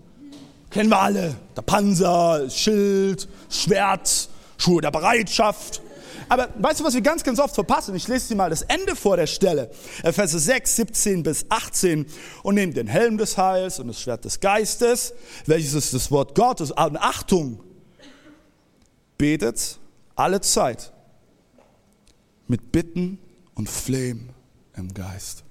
Kennen 0.71 0.91
wir 0.91 1.01
alle. 1.01 1.35
Der 1.57 1.63
Panzer, 1.63 2.49
Schild, 2.51 3.29
Schwert, 3.51 4.29
Schuhe 4.59 4.81
der 4.81 4.91
Bereitschaft. 4.91 5.83
Aber 6.29 6.49
weißt 6.59 6.81
du, 6.81 6.85
was 6.85 6.95
wir 6.95 7.03
ganz, 7.03 7.25
ganz 7.25 7.39
oft 7.39 7.55
verpassen? 7.55 7.95
Ich 7.95 8.09
lese 8.09 8.29
dir 8.29 8.37
mal 8.37 8.49
das 8.49 8.63
Ende 8.63 8.97
vor 8.97 9.17
der 9.17 9.27
Stelle. 9.27 9.71
Verse 10.03 10.39
6, 10.39 10.77
17 10.77 11.23
bis 11.23 11.45
18. 11.49 12.07
Und 12.43 12.55
nehmt 12.55 12.77
den 12.77 12.87
Helm 12.87 13.19
des 13.19 13.37
Heils 13.37 13.81
und 13.81 13.89
das 13.89 14.01
Schwert 14.01 14.25
des 14.25 14.41
Geistes, 14.41 15.13
welches 15.47 15.75
ist 15.75 15.93
das 15.93 16.11
Wort 16.11 16.35
Gottes. 16.35 16.71
Und 16.71 16.97
Achtung, 16.97 17.61
betet 19.19 19.79
alle 20.17 20.41
Zeit 20.41 20.93
mit 22.53 22.71
Bitten 22.71 23.19
und 23.55 23.67
Flehen 23.67 24.29
im 24.77 24.93
Geist. 24.93 25.43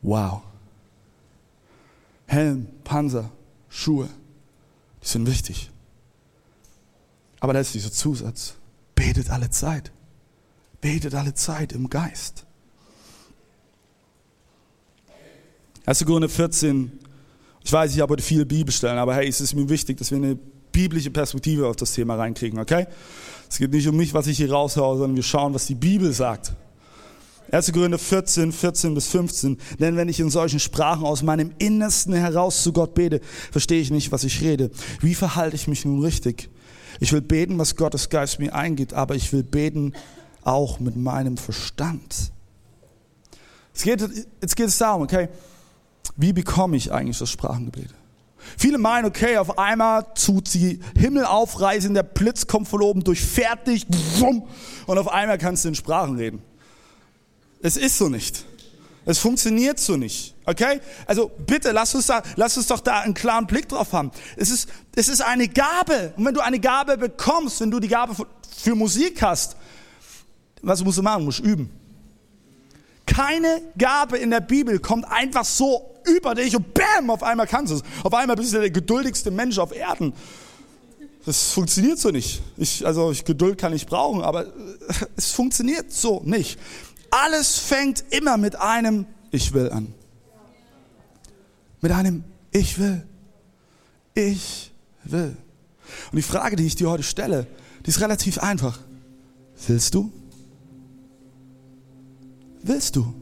Wow. 0.00 0.40
Helm, 2.24 2.66
Panzer, 2.82 3.30
Schuhe, 3.68 4.08
die 5.02 5.06
sind 5.06 5.26
wichtig. 5.26 5.70
Aber 7.40 7.52
da 7.52 7.60
ist 7.60 7.74
dieser 7.74 7.92
Zusatz. 7.92 8.54
Betet 8.94 9.28
alle 9.28 9.50
Zeit. 9.50 9.92
Betet 10.80 11.14
alle 11.14 11.34
Zeit 11.34 11.72
im 11.74 11.90
Geist. 11.90 12.46
1. 15.84 16.06
Korinther 16.06 16.30
14. 16.30 16.98
Ich 17.64 17.72
weiß, 17.72 17.94
ich 17.94 18.00
habe 18.00 18.12
heute 18.12 18.22
viele 18.22 18.46
Bibelstellen, 18.46 18.96
aber 18.96 19.14
hey, 19.14 19.28
es 19.28 19.42
ist 19.42 19.52
mir 19.52 19.68
wichtig, 19.68 19.98
dass 19.98 20.10
wir 20.10 20.16
eine 20.16 20.38
biblische 20.78 21.10
Perspektive 21.10 21.66
auf 21.66 21.74
das 21.74 21.92
Thema 21.92 22.14
reinkriegen, 22.14 22.60
okay? 22.60 22.86
Es 23.50 23.58
geht 23.58 23.72
nicht 23.72 23.88
um 23.88 23.96
mich, 23.96 24.14
was 24.14 24.28
ich 24.28 24.36
hier 24.36 24.52
raushaue, 24.52 24.96
sondern 24.96 25.16
wir 25.16 25.24
schauen, 25.24 25.52
was 25.52 25.66
die 25.66 25.74
Bibel 25.74 26.12
sagt. 26.12 26.52
1. 27.50 27.72
Korinther 27.72 27.98
14, 27.98 28.52
14 28.52 28.94
bis 28.94 29.08
15. 29.08 29.58
Denn 29.80 29.96
wenn 29.96 30.08
ich 30.08 30.20
in 30.20 30.30
solchen 30.30 30.60
Sprachen 30.60 31.04
aus 31.04 31.24
meinem 31.24 31.50
Innersten 31.58 32.14
heraus 32.14 32.62
zu 32.62 32.72
Gott 32.72 32.94
bete, 32.94 33.20
verstehe 33.50 33.80
ich 33.80 33.90
nicht, 33.90 34.12
was 34.12 34.22
ich 34.22 34.40
rede. 34.40 34.70
Wie 35.00 35.16
verhalte 35.16 35.56
ich 35.56 35.66
mich 35.66 35.84
nun 35.84 36.00
richtig? 36.00 36.48
Ich 37.00 37.12
will 37.12 37.22
beten, 37.22 37.58
was 37.58 37.74
Gottes 37.74 38.08
Geist 38.08 38.38
mir 38.38 38.54
eingibt, 38.54 38.94
aber 38.94 39.16
ich 39.16 39.32
will 39.32 39.42
beten 39.42 39.94
auch 40.44 40.78
mit 40.78 40.94
meinem 40.94 41.38
Verstand. 41.38 42.30
Jetzt 43.74 43.82
geht, 43.82 44.26
jetzt 44.42 44.54
geht 44.54 44.68
es 44.68 44.78
darum, 44.78 45.02
okay, 45.02 45.28
wie 46.16 46.32
bekomme 46.32 46.76
ich 46.76 46.92
eigentlich 46.92 47.18
das 47.18 47.30
Sprachengebet? 47.30 47.92
Viele 48.56 48.78
meinen, 48.78 49.06
okay, 49.06 49.36
auf 49.36 49.58
einmal 49.58 50.06
tut 50.14 50.48
sie 50.48 50.80
Himmel 50.96 51.24
aufreißen, 51.24 51.92
der 51.94 52.02
Blitz 52.02 52.46
kommt 52.46 52.68
von 52.68 52.82
oben, 52.82 53.04
durchfährt 53.04 53.66
dich 53.66 53.86
und 54.86 54.98
auf 54.98 55.08
einmal 55.08 55.38
kannst 55.38 55.64
du 55.64 55.68
in 55.68 55.74
Sprachen 55.74 56.16
reden. 56.16 56.42
Es 57.60 57.76
ist 57.76 57.98
so 57.98 58.08
nicht. 58.08 58.44
Es 59.04 59.18
funktioniert 59.18 59.80
so 59.80 59.96
nicht. 59.96 60.34
Okay? 60.44 60.80
Also 61.06 61.30
bitte, 61.46 61.72
lass 61.72 61.94
uns, 61.94 62.06
da, 62.06 62.22
lass 62.36 62.56
uns 62.58 62.66
doch 62.66 62.80
da 62.80 63.00
einen 63.00 63.14
klaren 63.14 63.46
Blick 63.46 63.68
drauf 63.68 63.92
haben. 63.92 64.10
Es 64.36 64.50
ist, 64.50 64.68
es 64.94 65.08
ist 65.08 65.22
eine 65.22 65.48
Gabe. 65.48 66.12
Und 66.16 66.26
wenn 66.26 66.34
du 66.34 66.40
eine 66.40 66.60
Gabe 66.60 66.98
bekommst, 66.98 67.60
wenn 67.62 67.70
du 67.70 67.80
die 67.80 67.88
Gabe 67.88 68.14
für 68.56 68.74
Musik 68.74 69.22
hast, 69.22 69.56
was 70.60 70.84
musst 70.84 70.98
du 70.98 71.02
machen? 71.02 71.20
Du 71.20 71.24
musst 71.26 71.40
üben. 71.40 71.70
Keine 73.06 73.62
Gabe 73.78 74.18
in 74.18 74.30
der 74.30 74.40
Bibel 74.40 74.78
kommt 74.78 75.06
einfach 75.06 75.46
so 75.46 75.97
über 76.16 76.34
dich 76.34 76.56
und 76.56 76.74
bam, 76.74 77.10
auf 77.10 77.22
einmal 77.22 77.46
kannst 77.46 77.72
du 77.72 77.76
es. 77.76 77.82
Auf 78.02 78.14
einmal 78.14 78.36
bist 78.36 78.52
du 78.52 78.60
der 78.60 78.70
geduldigste 78.70 79.30
Mensch 79.30 79.58
auf 79.58 79.74
Erden. 79.74 80.12
Das 81.24 81.50
funktioniert 81.50 81.98
so 81.98 82.10
nicht. 82.10 82.40
Ich, 82.56 82.86
also 82.86 83.10
ich, 83.10 83.24
Geduld 83.24 83.58
kann 83.58 83.72
ich 83.72 83.86
brauchen, 83.86 84.22
aber 84.22 84.46
es 85.16 85.32
funktioniert 85.32 85.92
so 85.92 86.22
nicht. 86.24 86.58
Alles 87.10 87.58
fängt 87.58 88.04
immer 88.10 88.36
mit 88.36 88.56
einem 88.56 89.06
Ich 89.30 89.52
will 89.52 89.70
an. 89.70 89.92
Mit 91.80 91.92
einem 91.92 92.24
Ich 92.50 92.78
will. 92.78 93.06
Ich 94.14 94.72
will. 95.04 95.36
Und 96.10 96.16
die 96.16 96.22
Frage, 96.22 96.56
die 96.56 96.66
ich 96.66 96.76
dir 96.76 96.90
heute 96.90 97.02
stelle, 97.02 97.46
die 97.84 97.90
ist 97.90 98.00
relativ 98.00 98.38
einfach. 98.38 98.78
Willst 99.66 99.94
du? 99.94 100.12
Willst 102.62 102.96
du? 102.96 103.14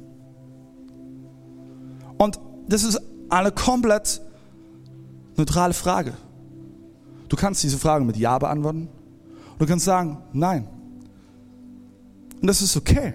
Das 2.69 2.83
ist 2.83 3.01
eine 3.29 3.53
komplett 3.53 4.21
neutrale 5.37 5.75
Frage. 5.75 6.15
Du 7.29 7.37
kannst 7.37 7.63
diese 7.63 7.79
Frage 7.79 8.05
mit 8.05 8.17
Ja 8.17 8.39
beantworten. 8.39 8.89
Und 9.53 9.61
du 9.61 9.67
kannst 9.67 9.85
sagen, 9.85 10.19
nein. 10.33 10.69
Und 12.41 12.47
das 12.47 12.63
ist 12.63 12.77
okay. 12.77 13.15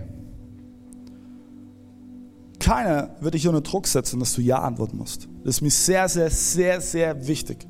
Keiner 2.59 3.15
wird 3.19 3.33
dich 3.33 3.47
unter 3.47 3.61
Druck 3.61 3.87
setzen, 3.87 4.19
dass 4.19 4.33
du 4.33 4.41
Ja 4.41 4.59
antworten 4.59 4.97
musst. 4.97 5.27
Das 5.43 5.55
ist 5.55 5.61
mir 5.61 5.71
sehr, 5.71 6.07
sehr, 6.07 6.29
sehr, 6.29 6.81
sehr 6.81 7.27
wichtig. 7.27 7.67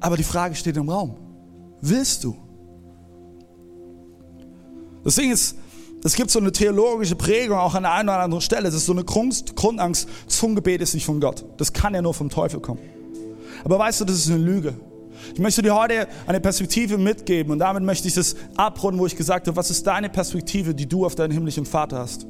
Aber 0.00 0.16
die 0.16 0.24
Frage 0.24 0.54
steht 0.54 0.76
im 0.76 0.88
Raum. 0.88 1.16
Willst 1.80 2.24
du? 2.24 2.36
Deswegen 5.04 5.32
ist, 5.32 5.56
es 6.02 6.14
gibt 6.14 6.30
so 6.30 6.38
eine 6.38 6.50
theologische 6.50 7.14
Prägung 7.14 7.58
auch 7.58 7.74
an 7.74 7.82
der 7.82 7.92
einen 7.92 8.08
oder 8.08 8.20
anderen 8.20 8.40
Stelle. 8.40 8.64
Das 8.64 8.74
ist 8.74 8.86
so 8.86 8.92
eine 8.92 9.04
Grund, 9.04 9.54
Grundangst, 9.54 10.08
Zungengebet 10.26 10.80
ist 10.80 10.94
nicht 10.94 11.04
von 11.04 11.20
Gott. 11.20 11.44
Das 11.58 11.72
kann 11.72 11.94
ja 11.94 12.00
nur 12.00 12.14
vom 12.14 12.30
Teufel 12.30 12.60
kommen. 12.60 12.80
Aber 13.64 13.78
weißt 13.78 14.00
du, 14.00 14.04
das 14.06 14.16
ist 14.16 14.28
eine 14.28 14.38
Lüge. 14.38 14.74
Ich 15.34 15.40
möchte 15.40 15.60
dir 15.60 15.74
heute 15.74 16.08
eine 16.26 16.40
Perspektive 16.40 16.96
mitgeben 16.96 17.52
und 17.52 17.58
damit 17.58 17.82
möchte 17.82 18.08
ich 18.08 18.14
das 18.14 18.34
abrunden, 18.56 18.98
wo 18.98 19.06
ich 19.06 19.16
gesagt 19.16 19.46
habe, 19.46 19.56
was 19.56 19.70
ist 19.70 19.86
deine 19.86 20.08
Perspektive, 20.08 20.74
die 20.74 20.88
du 20.88 21.04
auf 21.04 21.14
deinen 21.14 21.32
himmlischen 21.32 21.66
Vater 21.66 21.98
hast? 21.98 22.26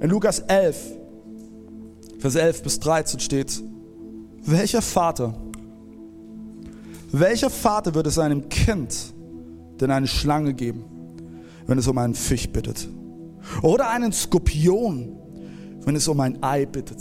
In 0.00 0.08
Lukas 0.08 0.38
11, 0.38 0.76
Vers 2.18 2.34
11 2.34 2.62
bis 2.62 2.80
13 2.80 3.20
steht, 3.20 3.62
welcher 4.46 4.80
Vater, 4.80 5.34
welcher 7.12 7.50
Vater 7.50 7.94
würde 7.94 8.10
seinem 8.10 8.48
Kind 8.48 8.94
denn 9.80 9.90
eine 9.90 10.06
Schlange 10.06 10.54
geben, 10.54 10.84
wenn 11.70 11.78
es 11.78 11.86
um 11.86 11.96
einen 11.98 12.16
Fisch 12.16 12.48
bittet? 12.48 12.88
Oder 13.62 13.90
einen 13.90 14.12
Skorpion, 14.12 15.16
wenn 15.84 15.94
es 15.94 16.08
um 16.08 16.18
ein 16.18 16.42
Ei 16.42 16.66
bittet? 16.66 16.98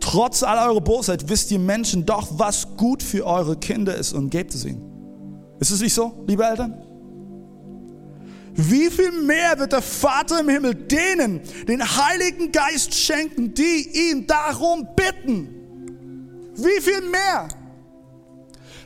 Trotz 0.00 0.42
all 0.42 0.68
eurer 0.68 0.82
Bosheit 0.82 1.26
wisst 1.30 1.50
ihr 1.50 1.58
Menschen 1.58 2.04
doch, 2.04 2.28
was 2.38 2.76
gut 2.76 3.02
für 3.02 3.26
eure 3.26 3.56
Kinder 3.56 3.96
ist 3.96 4.12
und 4.12 4.28
gebt 4.28 4.54
es 4.54 4.66
ihnen. 4.66 4.82
Ist 5.58 5.70
es 5.70 5.80
nicht 5.80 5.94
so, 5.94 6.24
liebe 6.26 6.44
Eltern? 6.44 6.74
Wie 8.54 8.90
viel 8.90 9.12
mehr 9.12 9.58
wird 9.58 9.72
der 9.72 9.80
Vater 9.80 10.40
im 10.40 10.50
Himmel 10.50 10.74
denen 10.74 11.40
den 11.66 11.82
Heiligen 11.82 12.52
Geist 12.52 12.94
schenken, 12.94 13.54
die 13.54 14.10
ihn 14.10 14.26
darum 14.26 14.86
bitten? 14.94 15.48
Wie 16.54 16.82
viel 16.82 17.00
mehr? 17.08 17.48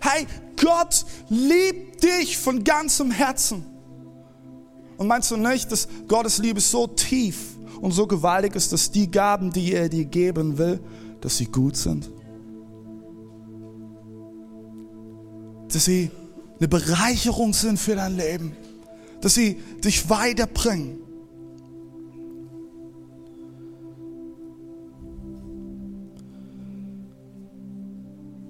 Hey, 0.00 0.28
Gott 0.62 1.04
liebt 1.30 2.04
dich 2.04 2.38
von 2.38 2.62
ganzem 2.62 3.11
Herzen. 3.11 3.76
Und 4.96 5.09
meinst 5.09 5.30
du 5.30 5.37
nicht, 5.37 5.70
dass 5.70 5.88
Gottes 6.09 6.38
Liebe 6.38 6.61
so 6.61 6.87
tief 6.87 7.56
und 7.80 7.92
so 7.92 8.06
gewaltig 8.06 8.54
ist, 8.54 8.72
dass 8.72 8.90
die 8.90 9.11
Gaben, 9.11 9.52
die 9.52 9.72
er 9.72 9.88
dir 9.88 10.04
geben 10.04 10.56
will, 10.56 10.80
dass 11.20 11.37
sie 11.37 11.46
gut 11.46 11.76
sind? 11.76 12.11
Dass 15.72 15.85
sie 15.85 16.11
eine 16.59 16.68
Bereicherung 16.68 17.52
sind 17.52 17.78
für 17.78 17.96
dein 17.96 18.16
Leben? 18.16 18.52
Dass 19.20 19.35
sie 19.35 19.61
dich 19.85 20.09
weiterbringen? 20.09 21.00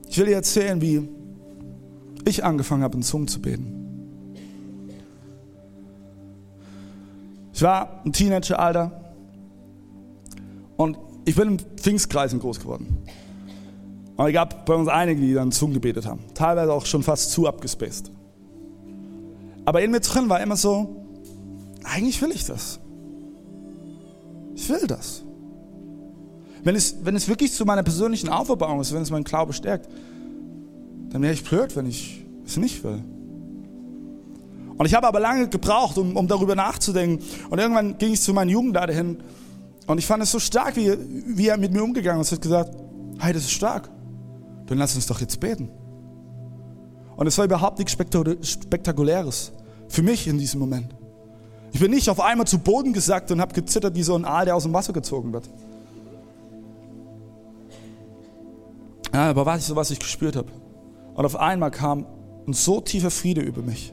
Ich 0.09 0.19
will 0.19 0.27
dir 0.27 0.37
erzählen, 0.37 0.81
wie 0.81 1.09
ich 2.25 2.45
angefangen 2.45 2.83
habe, 2.83 2.97
in 2.97 3.03
Zungen 3.03 3.29
zu 3.29 3.41
beten. 3.43 3.86
Ich 7.57 7.63
war 7.63 8.03
im 8.05 8.13
Teenageralter 8.13 8.93
und 10.77 10.99
ich 11.25 11.35
bin 11.35 11.53
in 11.53 11.59
Pfingstkreisen 11.59 12.39
groß 12.39 12.61
geworden. 12.61 12.99
Und 14.15 14.27
es 14.27 14.35
gab 14.35 14.67
bei 14.67 14.75
uns 14.75 14.89
einige, 14.89 15.23
die 15.23 15.33
dann 15.33 15.51
Zungen 15.53 15.73
gebetet 15.73 16.05
haben. 16.05 16.21
Teilweise 16.35 16.71
auch 16.71 16.85
schon 16.85 17.03
fast 17.03 17.31
zu 17.31 17.49
abgespaced. 17.49 18.11
Aber 19.65 19.81
in 19.81 19.91
mir 19.91 20.01
drin 20.01 20.29
war 20.29 20.43
immer 20.43 20.57
so, 20.57 21.07
eigentlich 21.83 22.21
will 22.21 22.31
ich 22.33 22.45
das. 22.45 22.79
Ich 24.55 24.69
will 24.69 24.87
das. 24.87 25.25
Wenn 26.63 26.77
es, 26.77 26.97
wenn 27.05 27.17
es 27.17 27.27
wirklich 27.27 27.55
zu 27.55 27.65
meiner 27.65 27.85
persönlichen 27.85 28.29
Auferbauung 28.29 28.81
ist, 28.83 28.93
wenn 28.93 29.01
es 29.01 29.11
meinen 29.11 29.25
Glaube 29.25 29.55
stärkt, 29.55 29.89
dann 31.09 31.23
wäre 31.23 31.33
ich 31.33 31.43
blöd, 31.43 31.75
wenn 31.75 31.87
ich 31.87 32.23
es 32.45 32.59
nicht 32.59 32.85
will. 32.85 33.03
Und 34.79 34.87
ich 34.87 34.95
habe 34.95 35.07
aber 35.07 35.21
lange 35.21 35.49
gebraucht, 35.49 35.97
um, 35.99 36.17
um 36.17 36.29
darüber 36.29 36.55
nachzudenken. 36.55 37.25
Und 37.51 37.59
irgendwann 37.59 37.99
ging 37.99 38.13
ich 38.13 38.21
zu 38.21 38.35
meinem 38.35 38.51
Jugendleiter 38.51 38.93
hin 38.93 39.19
und 39.87 39.99
ich 39.99 40.07
fand 40.07 40.23
es 40.23 40.33
so 40.33 40.39
stark, 40.39 40.77
wie, 40.77 40.97
wie 41.27 41.49
er 41.49 41.57
mit 41.57 41.73
mir 41.73 41.83
umgegangen 41.83 42.21
ist. 42.21 42.33
Er 42.33 42.37
hat 42.37 42.43
gesagt, 42.43 42.77
hey, 43.19 43.33
das 43.33 43.43
ist 43.43 43.53
stark. 43.53 43.89
Dann 44.67 44.79
lass 44.79 44.95
uns 44.97 45.07
doch 45.07 45.21
jetzt 45.21 45.39
beten. 45.41 45.71
Und 47.17 47.27
es 47.27 47.39
war 47.39 47.45
überhaupt 47.45 47.79
nichts 47.79 47.93
Spektakuläres 47.93 49.53
für 49.89 50.03
mich 50.03 50.27
in 50.27 50.39
diesem 50.39 50.61
Moment. 50.61 50.95
Ich 51.73 51.81
bin 51.81 51.91
nicht 51.91 52.11
auf 52.11 52.21
einmal 52.21 52.47
zu 52.47 52.59
Boden 52.59 52.93
gesackt 52.93 53.31
und 53.31 53.41
habe 53.41 53.55
gezittert 53.55 53.95
wie 53.95 54.03
so 54.03 54.15
ein 54.17 54.25
Aal, 54.25 54.45
der 54.45 54.57
aus 54.57 54.65
dem 54.65 54.73
Wasser 54.73 54.93
gezogen 54.93 55.33
wird. 55.33 55.49
Ja, 59.15 59.31
aber 59.31 59.47
was 59.47 59.61
ich 59.61 59.67
so, 59.67 59.77
was 59.77 59.91
ich 59.91 59.99
gespürt 59.99 60.37
habe. 60.37 60.49
Und 61.15 61.25
auf 61.25 61.37
einmal 61.37 61.71
kam 61.71 62.07
ein 62.47 62.53
so 62.53 62.81
tiefer 62.81 63.11
Friede 63.11 63.41
über 63.41 63.63
mich 63.63 63.93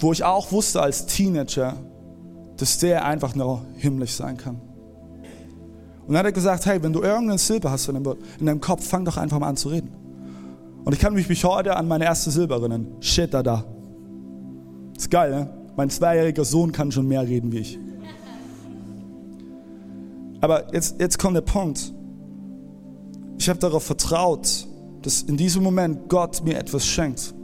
wo 0.00 0.12
ich 0.12 0.24
auch 0.24 0.50
wusste 0.50 0.82
als 0.82 1.06
Teenager, 1.06 1.76
dass 2.56 2.78
der 2.78 3.04
einfach 3.04 3.34
nur 3.34 3.62
himmlisch 3.76 4.12
sein 4.12 4.36
kann. 4.36 4.60
Und 6.06 6.14
dann 6.14 6.18
hat 6.18 6.26
er 6.26 6.32
gesagt, 6.32 6.66
hey, 6.66 6.82
wenn 6.82 6.92
du 6.92 7.02
irgendeinen 7.02 7.38
Silber 7.38 7.70
hast 7.70 7.88
in 7.88 8.02
deinem 8.40 8.60
Kopf, 8.60 8.86
fang 8.86 9.04
doch 9.04 9.16
einfach 9.16 9.38
mal 9.38 9.48
an 9.48 9.56
zu 9.56 9.68
reden. 9.68 9.90
Und 10.84 10.92
ich 10.92 10.98
kann 10.98 11.14
mich 11.14 11.28
bis 11.28 11.44
heute 11.44 11.76
an 11.76 11.86
meine 11.86 12.04
erste 12.04 12.30
Silber 12.30 12.56
erinnern. 12.56 12.86
Shit, 13.00 13.32
da, 13.32 13.42
da. 13.42 13.64
Ist 14.96 15.10
geil, 15.10 15.30
ne? 15.30 15.50
Mein 15.76 15.88
zweijähriger 15.88 16.44
Sohn 16.44 16.72
kann 16.72 16.90
schon 16.90 17.06
mehr 17.06 17.22
reden 17.22 17.52
wie 17.52 17.58
ich. 17.58 17.78
Aber 20.40 20.72
jetzt, 20.74 21.00
jetzt 21.00 21.18
kommt 21.18 21.36
der 21.36 21.42
Punkt. 21.42 21.92
Ich 23.38 23.48
habe 23.48 23.58
darauf 23.58 23.84
vertraut, 23.84 24.66
dass 25.02 25.22
in 25.22 25.36
diesem 25.36 25.62
Moment 25.62 26.08
Gott 26.08 26.42
mir 26.44 26.58
etwas 26.58 26.84
schenkt. 26.84 27.34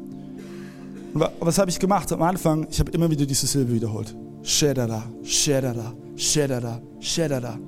Und 1.14 1.25
was 1.40 1.59
habe 1.59 1.71
ich 1.71 1.79
gemacht 1.79 2.12
am 2.12 2.23
Anfang? 2.23 2.66
Ich 2.71 2.79
habe 2.79 2.90
immer 2.92 3.11
wieder 3.11 3.27
diese 3.27 3.47
Silbe 3.47 3.73
wiederholt. 3.73 4.14
Shedada, 4.42 5.03
Shedada, 5.23 5.92
Shedada, 6.14 6.81
Shedada. 7.01 7.59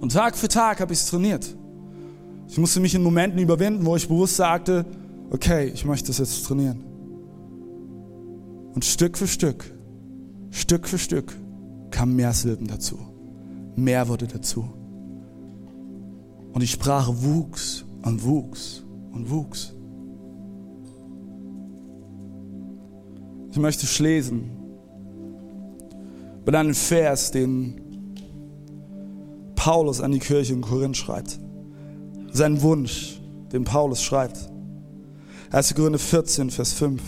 Und 0.00 0.12
Tag 0.12 0.36
für 0.36 0.48
Tag 0.48 0.80
habe 0.80 0.92
ich 0.92 1.00
es 1.00 1.06
trainiert. 1.06 1.56
Ich 2.48 2.58
musste 2.58 2.80
mich 2.80 2.94
in 2.94 3.02
Momenten 3.02 3.38
überwinden, 3.38 3.84
wo 3.84 3.96
ich 3.96 4.08
bewusst 4.08 4.36
sagte, 4.36 4.84
okay, 5.30 5.66
ich 5.66 5.84
möchte 5.84 6.08
das 6.08 6.18
jetzt 6.18 6.46
trainieren. 6.46 6.84
Und 8.74 8.84
Stück 8.84 9.16
für 9.16 9.26
Stück, 9.26 9.72
Stück 10.50 10.86
für 10.86 10.98
Stück 10.98 11.32
kamen 11.90 12.14
mehr 12.14 12.32
Silben 12.32 12.66
dazu. 12.66 12.98
Mehr 13.74 14.08
wurde 14.08 14.26
dazu. 14.26 14.68
Und 16.52 16.60
die 16.60 16.66
Sprache 16.66 17.22
wuchs 17.22 17.84
und 18.02 18.24
wuchs 18.24 18.84
und 19.12 19.30
wuchs. 19.30 19.75
Ich 23.56 23.62
möchte 23.62 23.86
schließen 23.86 24.50
mit 26.44 26.54
einem 26.54 26.74
Vers, 26.74 27.30
den 27.30 27.80
Paulus 29.54 30.02
an 30.02 30.12
die 30.12 30.18
Kirche 30.18 30.52
in 30.52 30.60
Korinth 30.60 30.98
schreibt. 30.98 31.38
Sein 32.32 32.60
Wunsch, 32.60 33.18
den 33.54 33.64
Paulus 33.64 34.02
schreibt. 34.02 34.52
1. 35.52 35.74
Korinther 35.74 35.98
14, 35.98 36.50
Vers 36.50 36.74
5. 36.74 37.00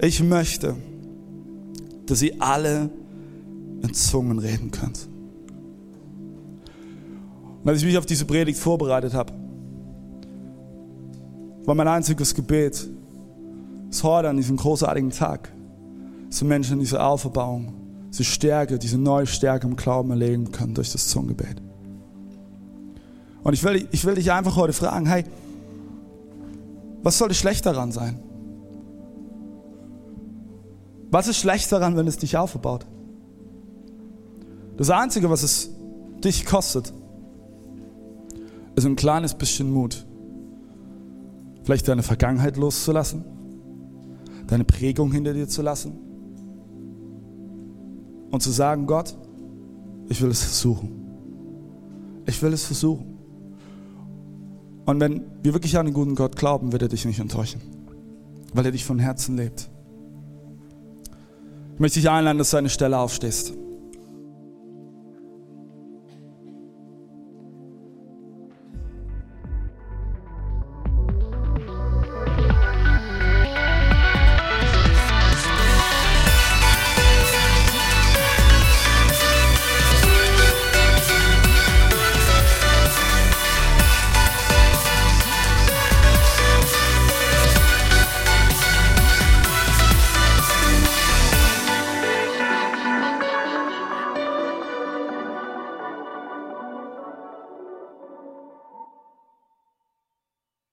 Ich 0.00 0.22
möchte, 0.22 0.76
dass 2.06 2.22
ihr 2.22 2.36
alle 2.38 2.88
in 3.82 3.92
Zungen 3.92 4.38
reden 4.38 4.70
könnt. 4.70 5.08
Und 7.64 7.68
als 7.68 7.80
ich 7.80 7.84
mich 7.84 7.98
auf 7.98 8.06
diese 8.06 8.26
Predigt 8.26 8.60
vorbereitet 8.60 9.12
habe, 9.12 9.32
war 11.64 11.74
mein 11.74 11.88
einziges 11.88 12.32
Gebet, 12.32 12.88
es 13.90 14.04
heute 14.04 14.28
an 14.28 14.36
diesem 14.36 14.56
großartigen 14.56 15.10
Tag, 15.10 15.52
dass 16.28 16.42
Menschen 16.42 16.78
diese 16.78 17.02
Auferbauung, 17.02 17.74
diese 18.10 18.24
Stärke, 18.24 18.78
diese 18.78 18.98
neue 18.98 19.26
Stärke 19.26 19.66
im 19.66 19.76
Glauben 19.76 20.10
erleben 20.10 20.52
können 20.52 20.74
durch 20.74 20.92
das 20.92 21.08
Zungengebet. 21.08 21.60
Und 23.42 23.52
ich 23.52 23.64
will, 23.64 23.88
ich 23.90 24.04
will 24.04 24.14
dich 24.14 24.30
einfach 24.30 24.56
heute 24.56 24.72
fragen, 24.72 25.06
hey, 25.06 25.24
was 27.02 27.18
sollte 27.18 27.34
schlecht 27.34 27.66
daran 27.66 27.90
sein? 27.90 28.20
Was 31.10 31.26
ist 31.26 31.38
schlecht 31.38 31.72
daran, 31.72 31.96
wenn 31.96 32.06
es 32.06 32.18
dich 32.18 32.36
aufbaut? 32.36 32.86
Das 34.76 34.90
Einzige, 34.90 35.28
was 35.30 35.42
es 35.42 35.70
dich 36.22 36.46
kostet, 36.46 36.92
ist 38.76 38.86
ein 38.86 38.96
kleines 38.96 39.34
bisschen 39.34 39.72
Mut. 39.72 40.06
Vielleicht 41.64 41.88
deine 41.88 42.02
Vergangenheit 42.02 42.56
loszulassen 42.56 43.24
deine 44.50 44.64
Prägung 44.64 45.12
hinter 45.12 45.32
dir 45.32 45.48
zu 45.48 45.62
lassen 45.62 45.92
und 48.30 48.42
zu 48.42 48.50
sagen, 48.50 48.86
Gott, 48.86 49.16
ich 50.08 50.20
will 50.20 50.30
es 50.30 50.42
versuchen. 50.42 50.90
Ich 52.26 52.42
will 52.42 52.52
es 52.52 52.64
versuchen. 52.64 53.16
Und 54.86 54.98
wenn 54.98 55.22
wir 55.42 55.52
wirklich 55.52 55.78
an 55.78 55.86
den 55.86 55.94
guten 55.94 56.16
Gott 56.16 56.34
glauben, 56.34 56.72
wird 56.72 56.82
er 56.82 56.88
dich 56.88 57.04
nicht 57.04 57.20
enttäuschen, 57.20 57.60
weil 58.52 58.66
er 58.66 58.72
dich 58.72 58.84
von 58.84 58.98
Herzen 58.98 59.36
lebt. 59.36 59.70
Ich 61.74 61.80
möchte 61.80 62.00
dich 62.00 62.10
einladen, 62.10 62.38
dass 62.38 62.50
du 62.50 62.56
eine 62.56 62.70
Stelle 62.70 62.98
aufstehst. 62.98 63.54